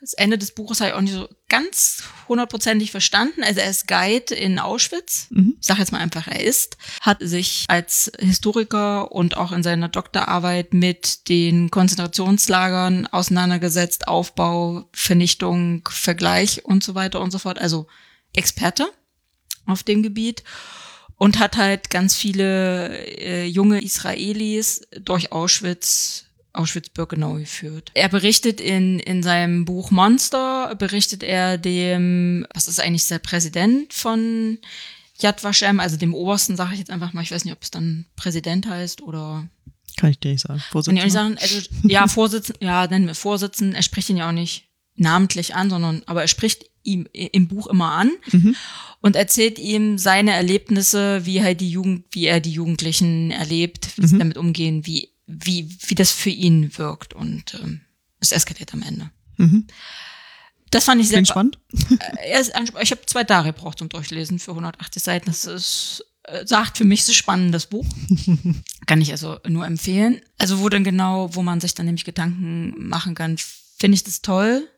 [0.00, 3.42] Das Ende des Buches habe ich auch nicht so ganz hundertprozentig verstanden.
[3.42, 5.28] Also er ist Guide in Auschwitz.
[5.30, 5.56] Mhm.
[5.58, 9.88] Ich sage jetzt mal einfach, er ist, hat sich als Historiker und auch in seiner
[9.88, 17.58] Doktorarbeit mit den Konzentrationslagern auseinandergesetzt, Aufbau, Vernichtung, Vergleich und so weiter und so fort.
[17.58, 17.86] Also
[18.34, 18.86] Experte
[19.66, 20.42] auf dem Gebiet
[21.16, 27.90] und hat halt ganz viele äh, junge Israelis durch Auschwitz Auschwitz-Birkenau geführt.
[27.94, 33.92] Er berichtet in, in seinem Buch Monster, berichtet er dem, was ist eigentlich der Präsident
[33.92, 34.58] von
[35.18, 37.72] Yad Vashem, also dem Obersten, sage ich jetzt einfach mal, ich weiß nicht, ob es
[37.72, 39.48] dann Präsident heißt oder
[39.96, 40.62] Kann ich dir nicht sagen.
[40.70, 44.16] kann ich auch nicht sagen, also, ja, Vorsitzender, ja, nennen wir Vorsitzenden, er spricht ihn
[44.16, 48.54] ja auch nicht namentlich an, sondern, aber er spricht ihm im Buch immer an Mhm.
[49.00, 54.06] und erzählt ihm seine Erlebnisse, wie halt die Jugend, wie er die Jugendlichen erlebt, wie
[54.06, 54.18] sie Mhm.
[54.18, 57.80] damit umgehen, wie, wie, wie das für ihn wirkt und ähm,
[58.20, 59.10] es eskaliert am Ende.
[59.38, 59.66] Mhm.
[60.70, 61.58] Das fand ich sehr spannend.
[62.18, 62.42] äh,
[62.82, 65.26] ich habe zwei Tage gebraucht zum Durchlesen für 180 Seiten.
[65.26, 67.86] Das ist, äh, sagt für mich, es ist spannend, das Buch.
[68.86, 70.20] kann ich also nur empfehlen.
[70.36, 73.36] Also wo dann genau, wo man sich dann nämlich Gedanken machen kann,
[73.78, 74.68] finde ich das toll,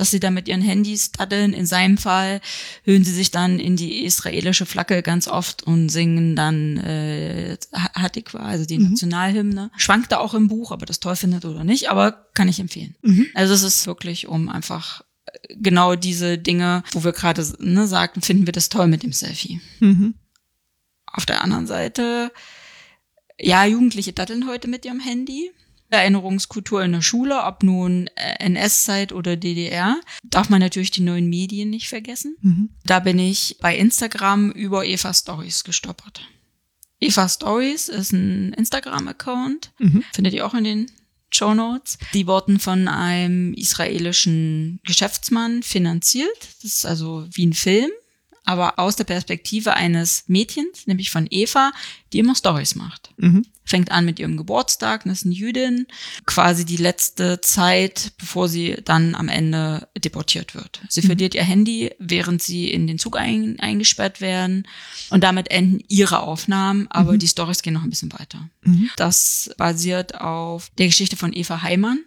[0.00, 1.52] dass sie da mit ihren Handys daddeln.
[1.52, 2.40] In seinem Fall
[2.84, 8.38] hören sie sich dann in die israelische Flagge ganz oft und singen dann äh, Hatikwa,
[8.38, 9.70] also die Nationalhymne.
[9.76, 12.60] Schwankt da auch im Buch, ob er das toll findet oder nicht, aber kann ich
[12.60, 12.96] empfehlen.
[13.02, 13.26] Mhm.
[13.34, 18.22] Also es ist wirklich um einfach äh, genau diese Dinge, wo wir gerade ne, sagten,
[18.22, 19.60] finden wir das toll mit dem Selfie.
[19.80, 20.14] Mhm.
[21.04, 22.32] Auf der anderen Seite,
[23.38, 25.50] ja, Jugendliche datteln heute mit ihrem Handy.
[25.98, 31.28] Erinnerungskultur in der Schule, ob nun äh, NS-Zeit oder DDR, darf man natürlich die neuen
[31.28, 32.36] Medien nicht vergessen.
[32.40, 32.70] Mhm.
[32.84, 36.22] Da bin ich bei Instagram über Eva Stories gestolpert.
[37.00, 40.04] Eva Stories ist ein Instagram-Account, Mhm.
[40.12, 40.90] findet ihr auch in den
[41.32, 41.96] Show Notes.
[42.12, 46.28] Die wurden von einem israelischen Geschäftsmann finanziert.
[46.62, 47.90] Das ist also wie ein Film,
[48.44, 51.72] aber aus der Perspektive eines Mädchens, nämlich von Eva,
[52.12, 53.12] die immer Stories macht.
[53.16, 53.46] Mhm.
[53.64, 55.86] Fängt an mit ihrem Geburtstag, das ist eine Jüdin,
[56.26, 60.80] quasi die letzte Zeit, bevor sie dann am Ende deportiert wird.
[60.88, 64.66] Sie verliert ihr Handy, während sie in den Zug ein, eingesperrt werden
[65.10, 68.48] und damit enden ihre Aufnahmen, aber die Stories gehen noch ein bisschen weiter.
[68.62, 68.90] Mhm.
[68.96, 72.00] Das basiert auf der Geschichte von Eva Heimann.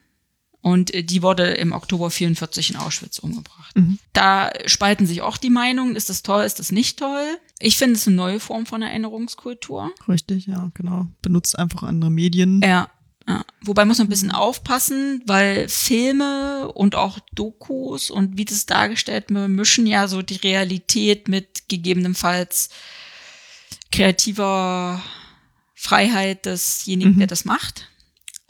[0.63, 3.75] Und äh, die wurde im Oktober 44 in Auschwitz umgebracht.
[3.75, 3.99] Mhm.
[4.13, 5.95] Da spalten sich auch die Meinungen.
[5.97, 7.37] Ist das toll, ist das nicht toll?
[7.59, 9.91] Ich finde es eine neue Form von Erinnerungskultur.
[10.07, 11.07] Richtig, ja, genau.
[11.21, 12.61] Benutzt einfach andere Medien.
[12.63, 12.89] Ja.
[13.27, 13.43] ja.
[13.61, 19.25] Wobei muss man ein bisschen aufpassen, weil Filme und auch Dokus und wie das dargestellt
[19.31, 22.69] wird, mischen ja so die Realität mit gegebenenfalls
[23.91, 25.01] kreativer
[25.75, 27.19] Freiheit desjenigen, Mhm.
[27.19, 27.89] der das macht.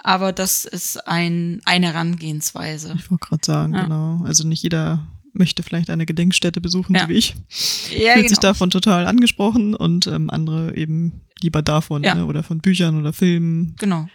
[0.03, 2.93] Aber das ist ein, eine Herangehensweise.
[2.97, 3.83] Ich wollte gerade sagen, Ja.
[3.83, 4.21] genau.
[4.25, 7.03] Also nicht jeder möchte vielleicht eine Gedenkstätte besuchen, Ja.
[7.03, 7.35] so wie ich.
[7.97, 12.15] Ja, Fühlt sich davon total angesprochen und ähm, andere eben lieber davon Ja.
[12.15, 12.25] ne?
[12.25, 13.75] oder von Büchern oder Filmen.
[13.79, 14.07] genau.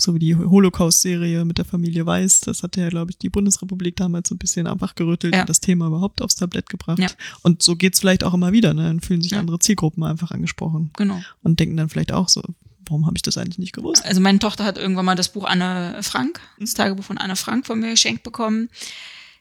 [0.00, 2.42] So wie die Holocaust-Serie mit der Familie Weiß.
[2.42, 5.40] Das hat ja, glaube ich, die Bundesrepublik damals so ein bisschen einfach gerüttelt Ja.
[5.40, 7.00] und das Thema überhaupt aufs Tablett gebracht.
[7.00, 7.08] Ja.
[7.42, 8.74] Und so geht's vielleicht auch immer wieder.
[8.74, 8.84] Ne?
[8.84, 11.20] Dann fühlen sich andere Zielgruppen einfach angesprochen Genau.
[11.42, 12.42] und denken dann vielleicht auch so,
[12.88, 14.04] warum habe ich das eigentlich nicht gewusst?
[14.04, 17.66] Also meine Tochter hat irgendwann mal das Buch Anne Frank, das Tagebuch von Anne Frank
[17.66, 18.68] von mir geschenkt bekommen.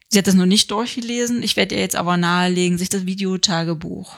[0.09, 1.43] Sie hat das noch nicht durchgelesen.
[1.43, 4.15] Ich werde ihr jetzt aber nahelegen, sich das Videotagebuch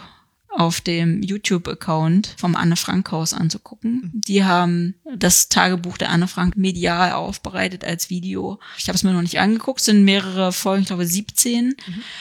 [0.49, 4.11] auf dem YouTube-Account vom Anne Frank Haus anzugucken.
[4.13, 8.59] Die haben das Tagebuch der Anne Frank medial aufbereitet als Video.
[8.77, 11.75] Ich habe es mir noch nicht angeguckt, sind mehrere Folgen, ich glaube 17.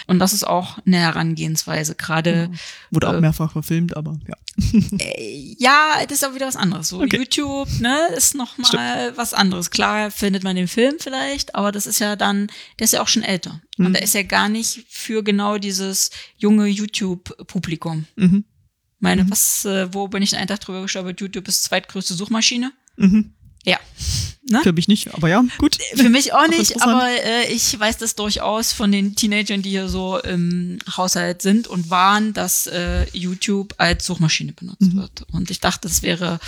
[0.06, 1.94] Und das ist auch eine Herangehensweise.
[1.94, 2.50] Gerade
[2.90, 4.36] Wurde auch äh, mehrfach verfilmt, aber ja.
[4.98, 6.88] äh, ja, das ist auch wieder was anderes.
[6.88, 7.18] So Okay.
[7.18, 9.70] YouTube, ne, ist noch mal was anderes.
[9.70, 12.48] Klar findet man den Film vielleicht, aber das ist ja dann,
[12.78, 13.60] der ist ja auch schon älter.
[13.76, 13.86] Mhm.
[13.86, 18.06] Und der ist ja gar nicht für genau dieses junge YouTube-Publikum.
[18.16, 18.44] Mhm.
[19.00, 21.20] Meine, was, äh, wo bin ich einen Tag drüber gestolpert?
[21.20, 22.72] YouTube ist zweitgrößte Suchmaschine.
[22.98, 23.32] Mhm.
[23.64, 23.78] Ja.
[24.50, 24.60] Ne?
[24.62, 25.76] Für mich nicht, aber ja, gut.
[25.94, 29.90] Für mich auch nicht, aber äh, ich weiß das durchaus von den Teenagern, die hier
[29.90, 34.96] so im Haushalt sind und waren, dass äh, YouTube als Suchmaschine benutzt Mhm.
[34.96, 35.26] wird.
[35.32, 36.40] Und ich dachte, das wäre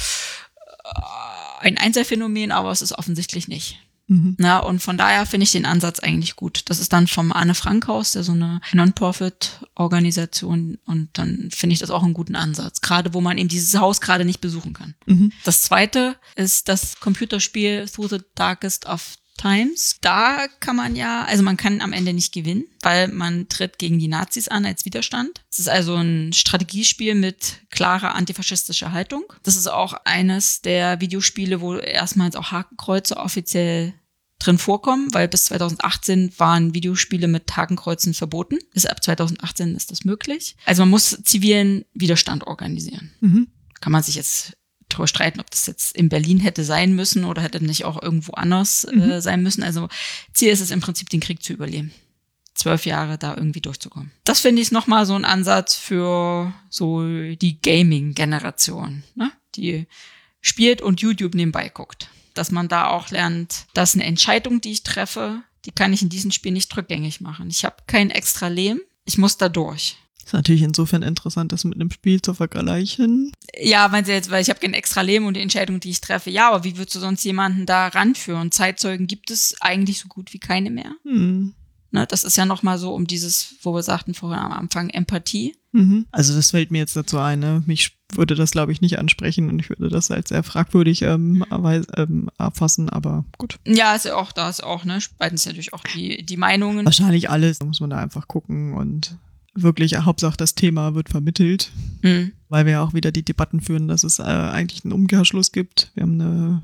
[0.84, 3.78] äh, ein Einzelfenomen, aber es ist offensichtlich nicht.
[4.11, 4.35] Mhm.
[4.38, 6.62] Na, und von daher finde ich den Ansatz eigentlich gut.
[6.66, 11.79] Das ist dann vom Anne Frank Haus, der so eine Non-Profit-Organisation und dann finde ich
[11.79, 12.81] das auch einen guten Ansatz.
[12.81, 14.94] Gerade wo man eben dieses Haus gerade nicht besuchen kann.
[15.07, 15.31] Mhm.
[15.44, 19.96] Das zweite ist das Computerspiel Through the Darkest of Times.
[20.01, 23.99] Da kann man ja, also man kann am Ende nicht gewinnen, weil man tritt gegen
[23.99, 25.42] die Nazis an als Widerstand.
[25.51, 29.25] Es ist also ein Strategiespiel mit klarer antifaschistischer Haltung.
[29.42, 33.94] Das ist auch eines der Videospiele, wo erstmals auch Hakenkreuze offiziell
[34.40, 38.59] drin vorkommen, weil bis 2018 waren Videospiele mit Hakenkreuzen verboten.
[38.74, 40.57] Bis ab 2018 ist das möglich.
[40.66, 43.48] Also man muss zivilen Widerstand organisieren Mhm.
[43.81, 44.55] kann man sich jetzt
[44.88, 48.33] drüber streiten, ob das jetzt in Berlin hätte sein müssen oder hätte nicht auch irgendwo
[48.33, 49.03] anders Mhm.
[49.03, 49.62] äh, sein müssen.
[49.62, 49.88] Also
[50.35, 51.92] Ziel ist es im Prinzip, den Krieg zu überleben.
[52.53, 54.11] zwölf Jahre da irgendwie durchzukommen.
[54.24, 59.33] Das finde ich nochmal so ein Ansatz für so die Gaming-Generation, ne?
[59.55, 59.87] die
[60.42, 62.09] spielt und YouTube nebenbei guckt.
[62.40, 66.09] Dass man da auch lernt, dass eine Entscheidung, die ich treffe, die kann ich in
[66.09, 67.50] diesem Spiel nicht rückgängig machen.
[67.50, 69.98] Ich habe kein extra Leben, ich muss da durch.
[70.24, 73.31] Ist natürlich insofern interessant, das mit einem Spiel zu vergleichen.
[73.61, 76.00] Ja, wenn sie jetzt, weil ich habe kein extra Leben und die Entscheidung, die ich
[76.00, 78.50] treffe, ja, aber wie würdest du sonst jemanden da ranführen?
[78.50, 80.92] Zeitzeugen gibt es eigentlich so gut wie keine mehr.
[81.03, 81.53] Hm.
[81.92, 85.57] Ne, das ist ja nochmal so um dieses, wo wir sagten vorher am Anfang, Empathie.
[85.72, 86.07] Mhm.
[86.12, 87.40] Also das fällt mir jetzt dazu ein.
[87.40, 87.62] Ne?
[87.66, 91.44] Mich würde das, glaube ich, nicht ansprechen und ich würde das als sehr fragwürdig ähm,
[91.96, 93.59] ähm, erfassen, aber gut.
[93.66, 96.85] Ja, ist ja auch, da ist auch, ne, spalten sich natürlich auch die, die Meinungen.
[96.85, 97.59] Wahrscheinlich alles.
[97.59, 99.16] Da muss man da einfach gucken und
[99.55, 101.70] wirklich, Hauptsache das Thema wird vermittelt,
[102.03, 102.33] Mhm.
[102.48, 105.90] weil wir ja auch wieder die Debatten führen, dass es äh, eigentlich einen Umkehrschluss gibt.
[105.94, 106.62] Wir haben eine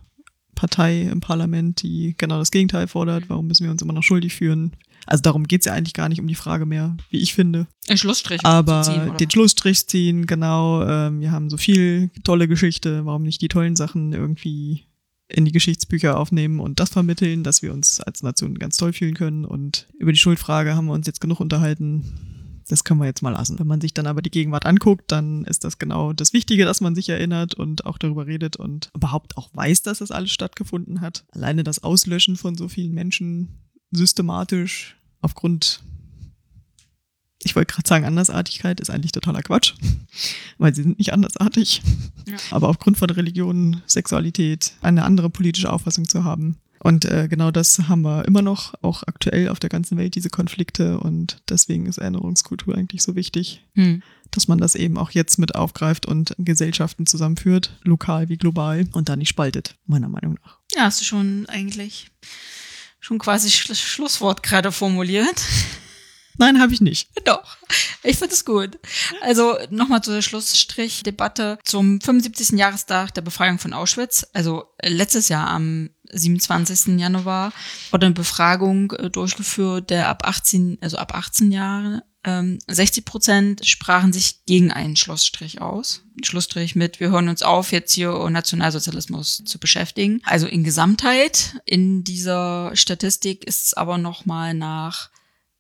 [0.55, 3.25] Partei im Parlament, die genau das Gegenteil fordert.
[3.29, 4.73] Warum müssen wir uns immer noch schuldig führen?
[5.07, 7.67] Also darum geht's ja eigentlich gar nicht um die Frage mehr, wie ich finde.
[7.89, 8.45] Ein Schlussstrich.
[8.45, 9.31] Aber ziehen, den?
[9.31, 10.83] Schlussstrich ziehen, genau.
[10.83, 13.07] Ähm, wir haben so viel tolle Geschichte.
[13.07, 14.85] Warum nicht die tollen Sachen irgendwie
[15.29, 19.15] in die Geschichtsbücher aufnehmen und das vermitteln, dass wir uns als Nation ganz toll fühlen
[19.15, 19.45] können.
[19.45, 22.05] Und über die Schuldfrage haben wir uns jetzt genug unterhalten.
[22.69, 23.59] Das können wir jetzt mal lassen.
[23.59, 26.81] Wenn man sich dann aber die Gegenwart anguckt, dann ist das genau das Wichtige, dass
[26.81, 31.01] man sich erinnert und auch darüber redet und überhaupt auch weiß, dass das alles stattgefunden
[31.01, 31.25] hat.
[31.31, 33.49] Alleine das Auslöschen von so vielen Menschen
[33.93, 34.96] systematisch
[35.27, 35.83] aufgrund
[37.43, 39.75] ich wollte gerade sagen, Andersartigkeit ist eigentlich totaler Quatsch,
[40.59, 41.83] weil sie sind nicht andersartig.
[42.27, 42.37] Ja.
[42.51, 46.57] Aber aufgrund von Religion, Sexualität, eine andere politische Auffassung zu haben.
[46.81, 50.31] Und äh, genau das haben wir immer noch, auch aktuell auf der ganzen Welt, diese
[50.31, 50.99] Konflikte.
[50.99, 54.03] Und deswegen ist Erinnerungskultur eigentlich so wichtig, Hm.
[54.31, 59.09] dass man das eben auch jetzt mit aufgreift und Gesellschaften zusammenführt, lokal wie global, und
[59.09, 60.59] da nicht spaltet, meiner Meinung nach.
[60.75, 62.09] Ja, hast du schon eigentlich
[63.01, 65.43] schon quasi Schlu Schlusswort gerade formuliert.
[66.39, 67.09] Nein, habe ich nicht.
[67.25, 67.57] Doch,
[68.03, 68.79] ich finde es gut.
[69.23, 72.59] Also nochmal zur Schlussstrich-Debatte zum 75.
[72.59, 74.27] Jahrestag der Befreiung von Auschwitz.
[74.33, 76.99] Also letztes Jahr am 27.
[76.99, 77.53] Januar
[77.91, 83.67] wurde eine Befragung äh, durchgeführt, der ab 18, also ab 18 Jahre, ähm, 60 Prozent
[83.67, 86.03] sprachen sich gegen einen Schlussstrich aus.
[86.23, 90.21] Schlussstrich mit, wir hören uns auf, jetzt hier Nationalsozialismus zu beschäftigen.
[90.25, 95.11] Also in Gesamtheit in dieser Statistik ist es aber nochmal nach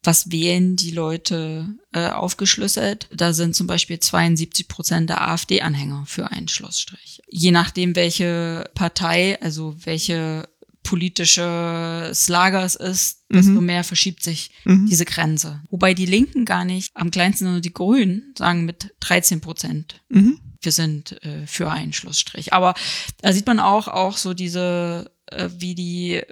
[0.06, 3.08] was wählen die Leute äh, aufgeschlüsselt.
[3.12, 7.20] Da sind zum Beispiel 72 Prozent der AfD-Anhänger für einen Schlussstrich.
[7.28, 10.48] Je nachdem, welche Partei, also welche
[10.86, 14.86] politische Lager es ist, desto mehr verschiebt sich Mhm.
[14.86, 15.62] diese Grenze.
[15.70, 20.40] Wobei die Linken gar nicht, am kleinsten nur die Grünen, sagen mit 13 Prozent Mhm.
[20.62, 22.52] wir sind äh, für einen Schlussstrich.
[22.52, 22.74] Aber
[23.22, 26.22] da sieht man auch, auch so diese, äh, wie die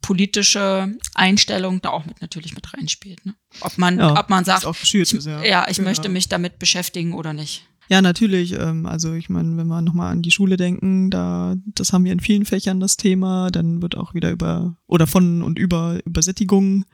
[0.00, 3.24] politische Einstellung da auch mit natürlich mit reinspielt.
[3.24, 3.34] Ne?
[3.60, 5.42] Ob man, Ja, ob man sagt, ich, ist, ja.
[5.44, 5.66] ja.
[5.68, 5.88] ich Genau.
[5.88, 7.66] möchte mich damit beschäftigen oder nicht.
[7.88, 8.58] Ja, natürlich.
[8.58, 12.12] Ähm, also ich meine, wenn wir nochmal an die Schule denken, da das haben wir
[12.12, 16.84] in vielen Fächern das Thema, dann wird auch wieder über oder von und über Übersättigung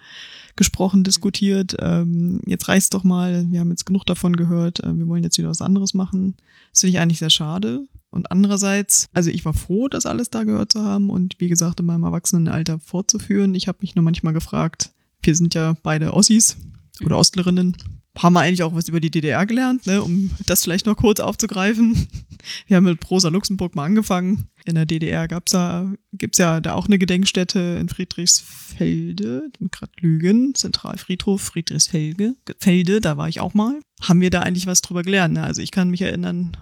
[0.56, 1.76] gesprochen, diskutiert.
[1.78, 5.38] Ähm, jetzt reicht's doch mal, wir haben jetzt genug davon gehört, äh, wir wollen jetzt
[5.38, 6.34] wieder was anderes machen.
[6.72, 7.86] Das finde ich eigentlich sehr schade.
[8.10, 11.80] Und andererseits, also ich war froh, das alles da gehört zu haben und wie gesagt,
[11.80, 13.54] in meinem Erwachsenenalter fortzuführen.
[13.54, 16.56] Ich habe mich nur manchmal gefragt, wir sind ja beide Ossis
[17.04, 17.76] oder Ostlerinnen.
[18.18, 21.20] Haben wir eigentlich auch was über die DDR gelernt, ne, um das vielleicht noch kurz
[21.20, 22.08] aufzugreifen.
[22.66, 24.48] Wir haben mit Rosa Luxemburg mal angefangen.
[24.64, 30.54] In der DDR gab's da, gibt's ja da auch eine Gedenkstätte in Friedrichsfelde, grad lügen,
[30.54, 33.80] Zentralfriedhof Friedrichsfelde, Felde, da war ich auch mal.
[34.00, 35.34] Haben wir da eigentlich was drüber gelernt?
[35.34, 35.42] Ne?
[35.42, 36.56] Also ich kann mich erinnern,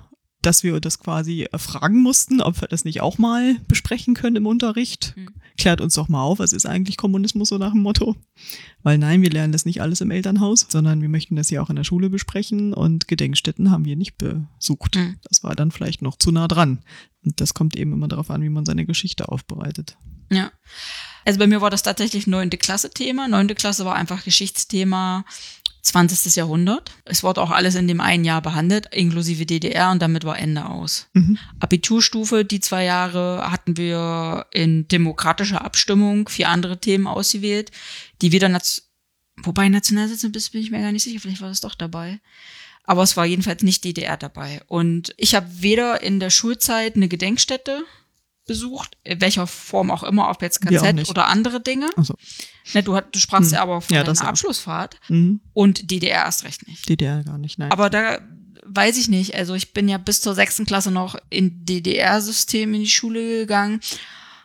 [0.46, 4.46] dass wir das quasi fragen mussten, ob wir das nicht auch mal besprechen können im
[4.46, 5.12] Unterricht.
[5.16, 5.30] Mhm.
[5.58, 8.14] Klärt uns doch mal auf, was ist eigentlich Kommunismus so nach dem Motto?
[8.82, 11.70] Weil nein, wir lernen das nicht alles im Elternhaus, sondern wir möchten das ja auch
[11.70, 14.94] in der Schule besprechen und Gedenkstätten haben wir nicht besucht.
[14.94, 15.16] Mhm.
[15.28, 16.78] Das war dann vielleicht noch zu nah dran.
[17.24, 19.96] Und das kommt eben immer darauf an, wie man seine Geschichte aufbereitet.
[20.30, 20.52] Ja.
[21.24, 23.26] Also bei mir war das tatsächlich neunte Klasse Thema.
[23.26, 25.24] Neunte Klasse war einfach Geschichtsthema
[25.86, 26.34] 20.
[26.36, 26.90] Jahrhundert.
[27.04, 30.66] Es wurde auch alles in dem einen Jahr behandelt, inklusive DDR und damit war Ende
[30.66, 31.08] aus.
[31.12, 31.38] Mhm.
[31.60, 37.70] Abiturstufe, die zwei Jahre hatten wir in demokratischer Abstimmung vier andere Themen ausgewählt,
[38.22, 38.82] die wieder, Naz
[39.42, 42.20] wobei Nationalsozialismus bin ich mir gar nicht sicher, vielleicht war das doch dabei.
[42.84, 44.62] Aber es war jedenfalls nicht DDR dabei.
[44.68, 47.84] Und ich habe weder in der Schulzeit eine Gedenkstätte
[48.46, 51.90] besucht, in welcher Form auch immer, ob jetzt KZ oder andere Dinge.
[51.96, 52.14] Also,
[52.74, 53.54] Ne, du, hat, du sprachst Hm.
[53.54, 54.20] ja aber von Ja, einer ja.
[54.22, 55.40] Abschlussfahrt mhm.
[55.52, 56.88] und DDR erst recht nicht.
[56.88, 57.70] DDR gar nicht, nein.
[57.70, 58.18] Aber da
[58.64, 59.36] weiß ich nicht.
[59.36, 63.80] Also ich bin ja bis zur sechsten Klasse noch in DDR-System in die Schule gegangen.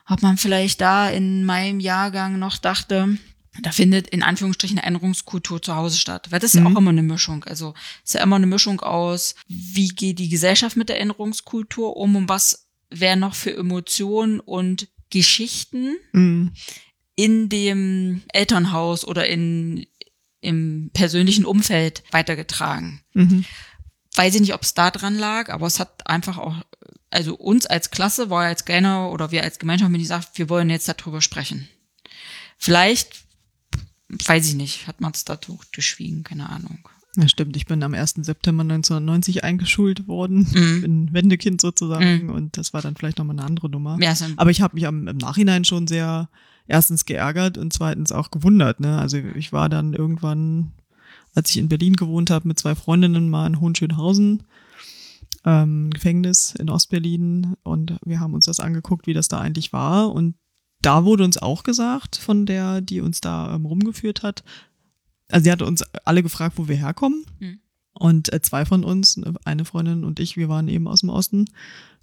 [0.08, 3.18] Ob man vielleicht da in meinem Jahrgang noch dachte,
[3.64, 6.28] da findet in Anführungsstrichen Erinnerungskultur zu Hause statt.
[6.30, 6.76] Weil das ist ja Mhm.
[6.76, 7.44] auch immer eine Mischung.
[7.46, 12.16] Also ist ja immer eine Mischung aus, wie geht die Gesellschaft mit der Erinnerungskultur um
[12.16, 16.54] und was wären noch für Emotionen und Geschichten Mhm.
[17.16, 19.86] in dem Elternhaus oder in,
[20.40, 23.02] im persönlichen Umfeld weitergetragen.
[23.14, 23.46] Mhm.
[24.16, 26.56] Weiß ich nicht, ob es da dran lag, aber es hat einfach auch,
[27.10, 30.50] also uns als Klasse war jetzt gerne oder wir als Gemeinschaft, wenn die sagt, wir
[30.50, 31.68] wollen jetzt darüber sprechen.
[32.58, 33.24] Vielleicht,
[34.10, 36.88] weiß ich nicht, hat man es dazu geschwiegen, keine Ahnung.
[37.18, 37.58] Ja, stimmt.
[37.58, 38.16] Ich bin am 1.
[38.22, 40.48] September 1990 eingeschult worden.
[40.54, 40.82] Mhm.
[40.82, 42.26] Bin Wendekind sozusagen.
[42.26, 42.30] Mhm.
[42.30, 43.98] Und das war dann vielleicht nochmal eine andere Nummer.
[44.00, 46.30] Ja, so, Aber ich habe mich am, im Nachhinein schon sehr
[46.68, 48.80] erstens geärgert und zweitens auch gewundert.
[48.80, 48.98] Ne?
[48.98, 50.72] Also ich war dann irgendwann,
[51.36, 54.44] als ich in Berlin gewohnt habe, mit zwei Freundinnen mal in Hohenschönhausen,
[55.44, 57.56] ähm, Gefängnis in Ostberlin.
[57.64, 60.14] Und wir haben uns das angeguckt, wie das da eigentlich war.
[60.14, 60.36] Und
[60.82, 64.44] da wurde uns auch gesagt von der, die uns da ähm, rumgeführt hat,
[65.32, 67.26] also sie hatte uns alle gefragt, wo wir herkommen.
[67.40, 67.60] Mhm.
[67.94, 71.46] Und äh, zwei von uns, eine Freundin und ich, wir waren eben aus dem Osten.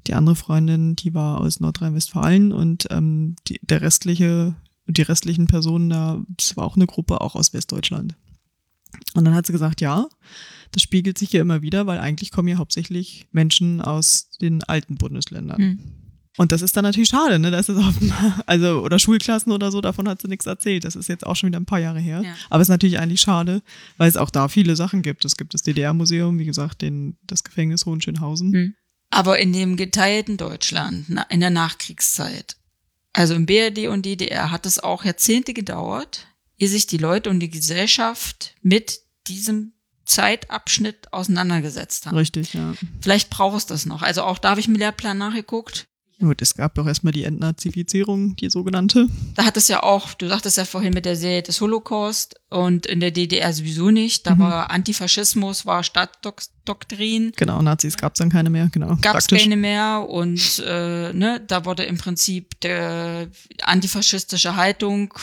[0.07, 4.55] Die andere Freundin, die war aus Nordrhein-Westfalen und ähm, die, der restliche,
[4.87, 8.15] die restlichen Personen da, das war auch eine Gruppe, auch aus Westdeutschland.
[9.15, 10.07] Und dann hat sie gesagt, ja,
[10.73, 14.97] das spiegelt sich hier immer wieder, weil eigentlich kommen hier hauptsächlich Menschen aus den alten
[14.97, 15.59] Bundesländern.
[15.59, 15.79] Hm.
[16.39, 17.51] Und das ist dann natürlich schade, ne?
[17.51, 17.95] Das ist auf,
[18.47, 20.85] also, oder Schulklassen oder so, davon hat sie nichts erzählt.
[20.85, 22.23] Das ist jetzt auch schon wieder ein paar Jahre her.
[22.25, 22.35] Ja.
[22.49, 23.61] Aber es ist natürlich eigentlich schade,
[23.97, 25.25] weil es auch da viele Sachen gibt.
[25.25, 28.53] Es gibt das DDR-Museum, wie gesagt, den, das Gefängnis Hohenschönhausen.
[28.53, 28.75] Hm.
[29.11, 32.57] Aber in dem geteilten Deutschland, in der Nachkriegszeit,
[33.13, 37.41] also im BRD und DDR, hat es auch Jahrzehnte gedauert, ehe sich die Leute und
[37.41, 39.73] die Gesellschaft mit diesem
[40.05, 42.17] Zeitabschnitt auseinandergesetzt haben.
[42.17, 42.75] Richtig, ja.
[43.01, 44.03] Vielleicht braucht es das noch.
[44.03, 45.89] Also auch da habe ich im Lehrplan nachgeguckt.
[46.21, 49.07] Gut, es gab doch erstmal die Entnazifizierung, die sogonnante.
[49.37, 52.87] Da hat es ja auch, du sagtest ja vorhin mit der Serie des Holocaust und
[52.87, 54.27] in der DDR sowieso nicht.
[54.27, 54.41] Da Mhm.
[54.41, 57.33] war Antifaschismus, war Staatsdoktrin.
[57.37, 58.97] Genau, Nazis gab es dann keine mehr, genau.
[59.01, 63.29] gab es keine mehr und äh, ne, da wurde im Prinzip der
[63.63, 65.15] antifaschistische Haltung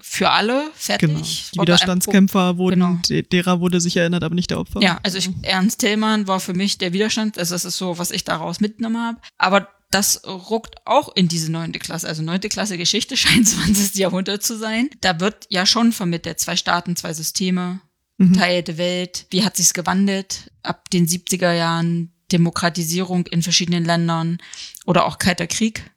[0.00, 1.08] für alle fertig.
[1.08, 1.22] Genau.
[1.54, 2.98] Die Widerstandskämpfer wurden, Genau.
[3.08, 4.80] de- derer wurde sich erinnert, aber nicht der Opfer.
[4.82, 8.10] Ja, also ich, Ernst Thälmann war für mich der Widerstand, also das ist so, was
[8.10, 9.18] ich daraus mitgenommen habe.
[9.38, 13.94] Aber das ruckt auch in diese neunte Klasse, also neunte Klasse Geschichte scheint 20.
[13.96, 14.90] Jahrhundert zu sein.
[15.00, 17.80] Da wird ja schon vermittelt, zwei Staaten, zwei Systeme,
[18.18, 18.32] Mhm.
[18.32, 24.38] teilte Welt, wie hat sich's gewandelt ab den 70er Jahren, Demokratisierung in verschiedenen Ländern
[24.86, 25.90] oder auch Kalter Krieg.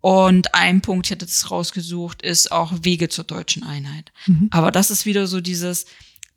[0.00, 4.12] Und ein Punkt, ich hätte das rausgesucht, ist auch Wege zur deutschen Einheit.
[4.26, 4.48] Mhm.
[4.50, 5.84] Aber das ist wieder so dieses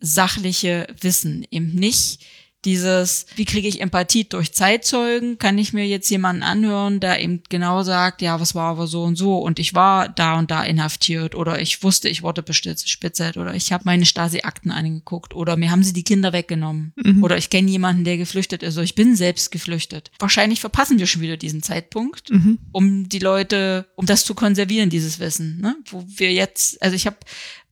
[0.01, 2.25] sachliche Wissen, eben nicht
[2.65, 5.37] dieses, wie kriege ich Empathie durch Zeitzeugen?
[5.37, 9.03] Kann ich mir jetzt jemanden anhören, der eben genau sagt, ja, was war aber so
[9.03, 13.37] und so und ich war da und da inhaftiert oder ich wusste, ich wurde bespitzelt
[13.37, 17.23] oder ich habe meine Stasi-Akten angeguckt oder mir haben sie die Kinder weggenommen Mhm.
[17.23, 20.11] oder ich kenne jemanden, der geflüchtet ist oder ich bin selbst geflüchtet.
[20.19, 22.59] Wahrscheinlich verpassen wir schon wieder diesen Zeitpunkt Mhm.
[22.71, 25.61] um die Leute, um das zu konservieren, dieses Wissen.
[25.61, 25.75] Ne?
[25.89, 27.17] Wo wir jetzt, also ich habe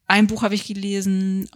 [0.08, 1.50] ein Buch habe ich gelesen,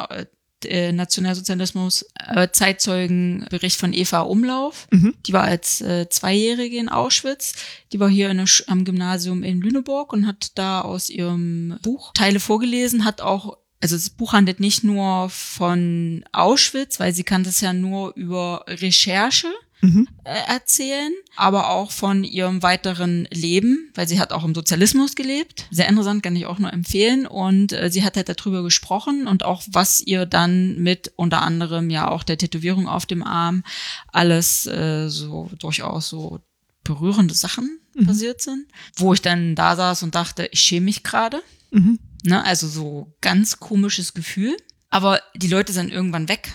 [0.65, 4.87] äh, Nationalsozialismus, äh, Zeitzeugenbericht von Eva Umlauf.
[4.91, 5.13] Mhm.
[5.25, 7.53] Die war als äh, Zweijährige in Auschwitz.
[7.91, 12.39] Die war hier Sch- am Gymnasium in Lüneburg und hat da aus ihrem Buch Teile
[12.39, 17.61] vorgelesen, hat auch also das Buch handelt nicht nur von Auschwitz, weil sie kann das
[17.61, 19.47] ja nur über Recherche
[19.81, 20.07] Mhm.
[20.23, 25.65] äh, erzählen, aber auch von ihrem weiteren Leben, weil sie hat auch im Sozialismus gelebt.
[25.71, 27.25] Sehr interessant, kann ich auch nur empfehlen.
[27.25, 31.89] Und äh, sie hat halt darüber gesprochen und auch was ihr dann mit unter anderem
[31.89, 33.63] ja auch der Tätowierung auf dem Arm
[34.07, 36.39] alles äh, so durchaus so
[36.83, 38.05] berührende Sachen Mhm.
[38.05, 41.41] passiert sind, wo ich dann da saß und dachte, ich schäme mich gerade.
[41.71, 41.99] Mhm.
[42.23, 42.41] Ne?
[42.45, 44.55] Also so ganz komisches Gefühl.
[44.89, 46.53] Aber die Leute sind irgendwann weg.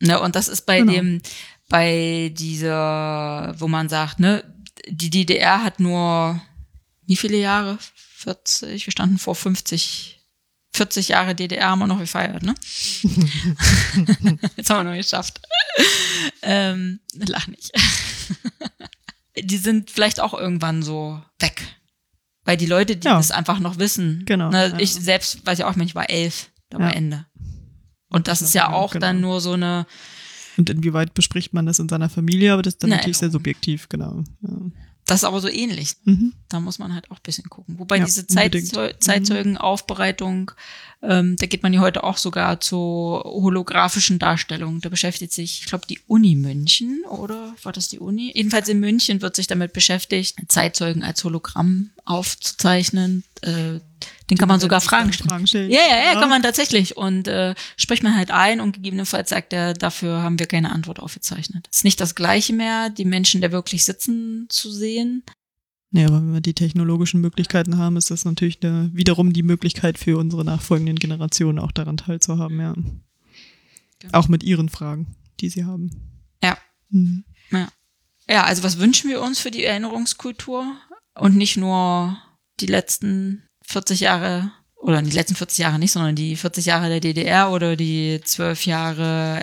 [0.00, 0.20] Ne?
[0.20, 0.92] Und das ist bei Genau.
[0.92, 1.20] dem,
[1.68, 4.44] bei dieser, wo man sagt, ne,
[4.88, 6.40] die DDR hat nur
[7.06, 7.78] wie viele Jahre?
[8.16, 10.20] 40, wir standen vor 50,
[10.72, 12.54] 40 Jahre DDR haben wir noch gefeiert, ne?
[14.56, 15.40] Jetzt haben wir noch geschafft.
[16.42, 17.70] ähm, lach nicht.
[19.38, 21.62] die sind vielleicht auch irgendwann so weg.
[22.44, 23.16] Weil die Leute, die Ja.
[23.16, 24.22] das einfach noch wissen.
[24.26, 24.78] Genau, Ne, ja.
[24.78, 26.96] Ich selbst weiß ja auch, ich war elf, da war Ja.
[26.96, 27.26] Ende.
[28.08, 29.06] Und das Das ist ja auch genau.
[29.06, 29.86] dann nur so eine,
[30.58, 33.28] Und inwieweit bespricht man das in seiner Familie, aber das ist dann Na, natürlich sehr
[33.28, 33.38] genau.
[33.38, 34.24] subjektiv, genau.
[34.42, 34.48] Ja.
[35.06, 35.94] das ist aber so ähnlich.
[36.04, 36.32] Mhm.
[36.48, 37.78] Da muss man halt auch ein bisschen gucken.
[37.78, 38.26] Wobei Ja, diese.
[38.26, 40.50] Zeitzeu Zeitzeugenaufbereitung,
[41.00, 42.76] ähm, da geht man ja heute auch sogar zu
[43.24, 44.80] holographischen Darstellungen.
[44.80, 48.32] Da beschäftigt sich, ich glaube, die Uni München oder war das die Uni?
[48.34, 53.22] Jedenfalls in München wird sich damit beschäftigt, Zeitzeugen als Hologramm aufzuzeichnen.
[53.42, 53.80] Äh,
[54.30, 55.30] den kann man sogar Fragen stellen.
[55.30, 55.70] Fragen stellen.
[55.70, 56.96] Ja, ja, ja, kann man tatsächlich.
[56.96, 61.00] Und äh, spricht man halt ein und gegebenenfalls sagt er, dafür haben wir keine Antwort
[61.00, 61.68] aufgezeichnet.
[61.72, 65.22] Ist nicht das Gleiche mehr, die Menschen, der wirklich sitzen, zu sehen.
[65.90, 69.98] Ja, aber wenn wir die technologischen Möglichkeiten haben, ist das natürlich eine, wiederum die Möglichkeit
[69.98, 72.74] für unsere nachfolgenden Generationen auch daran teilzuhaben, ja.
[74.00, 74.18] Genau.
[74.18, 75.90] Auch mit ihren Fragen, die sie haben.
[76.42, 76.58] Ja.
[76.90, 77.24] Mhm.
[78.30, 80.76] Ja, also was wünschen wir uns für die Erinnerungskultur?
[81.14, 82.18] Und nicht nur
[82.60, 87.00] die letzten 40 Jahre, oder die letzten 40 Jahre nicht, sondern die 40 Jahre der
[87.00, 89.40] DDR oder die 12 Jahre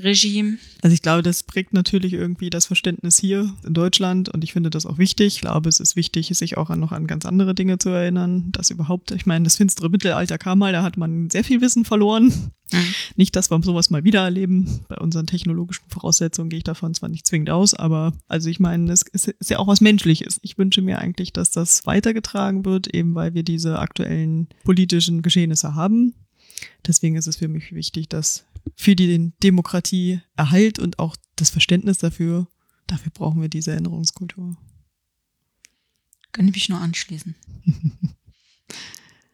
[0.00, 0.58] NS-Regime.
[0.82, 4.70] Also ich glaube, das prägt natürlich irgendwie das Verständnis hier in Deutschland und ich finde
[4.70, 5.36] das auch wichtig.
[5.36, 8.48] Ich glaube, es ist wichtig, sich auch an, noch an ganz andere Dinge zu erinnern.
[8.52, 11.84] Das überhaupt, ich meine, das finstere Mittelalter kam mal, da hat man sehr viel Wissen
[11.84, 12.32] verloren.
[12.72, 12.94] Mhm.
[13.16, 14.80] Nicht, dass wir sowas mal wieder erleben.
[14.88, 18.92] Bei unseren technologischen Voraussetzungen gehe ich davon zwar nicht zwingend aus, aber also ich meine,
[18.92, 20.38] es ist ja auch was Menschliches.
[20.42, 25.74] Ich wünsche mir eigentlich, dass das weitergetragen wird, eben weil wir diese aktuellen politischen Geschehnisse
[25.74, 26.14] haben.
[26.86, 28.44] Deswegen ist es für mich wichtig, dass
[28.76, 32.46] für die Demokratieerhalt und auch das Verständnis dafür,
[32.86, 34.56] dafür brauchen wir diese Erinnerungskultur.
[36.32, 37.34] Kann ich mich nur anschließen.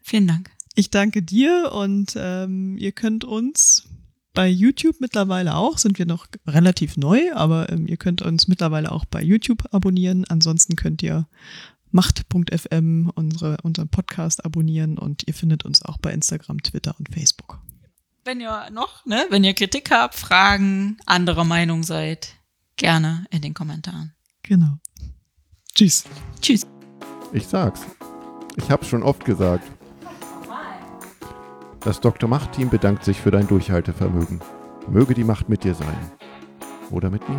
[0.02, 0.50] Vielen Dank.
[0.74, 3.88] Ich danke dir und ähm, ihr könnt uns
[4.34, 8.92] bei YouTube mittlerweile auch, sind wir noch relativ neu, aber ähm, ihr könnt uns mittlerweile
[8.92, 10.26] auch bei YouTube abonnieren.
[10.26, 11.26] Ansonsten könnt ihr
[11.96, 17.58] macht.fm unsere, unseren Podcast abonnieren und ihr findet uns auch bei Instagram, Twitter und Facebook.
[18.22, 22.34] Wenn ihr noch, ne, wenn ihr Kritik habt, Fragen, anderer Meinung seid,
[22.76, 24.14] gerne in den Kommentaren.
[24.42, 24.76] Genau.
[25.74, 26.04] Tschüss.
[26.42, 26.66] Tschüss.
[27.32, 27.80] Ich sag's.
[28.56, 29.64] Ich hab's schon oft gesagt.
[31.80, 32.28] Das Dr.
[32.28, 34.40] Macht-Team bedankt sich für dein Durchhaltevermögen.
[34.88, 36.12] Möge die Macht mit dir sein.
[36.90, 37.38] Oder mit mir.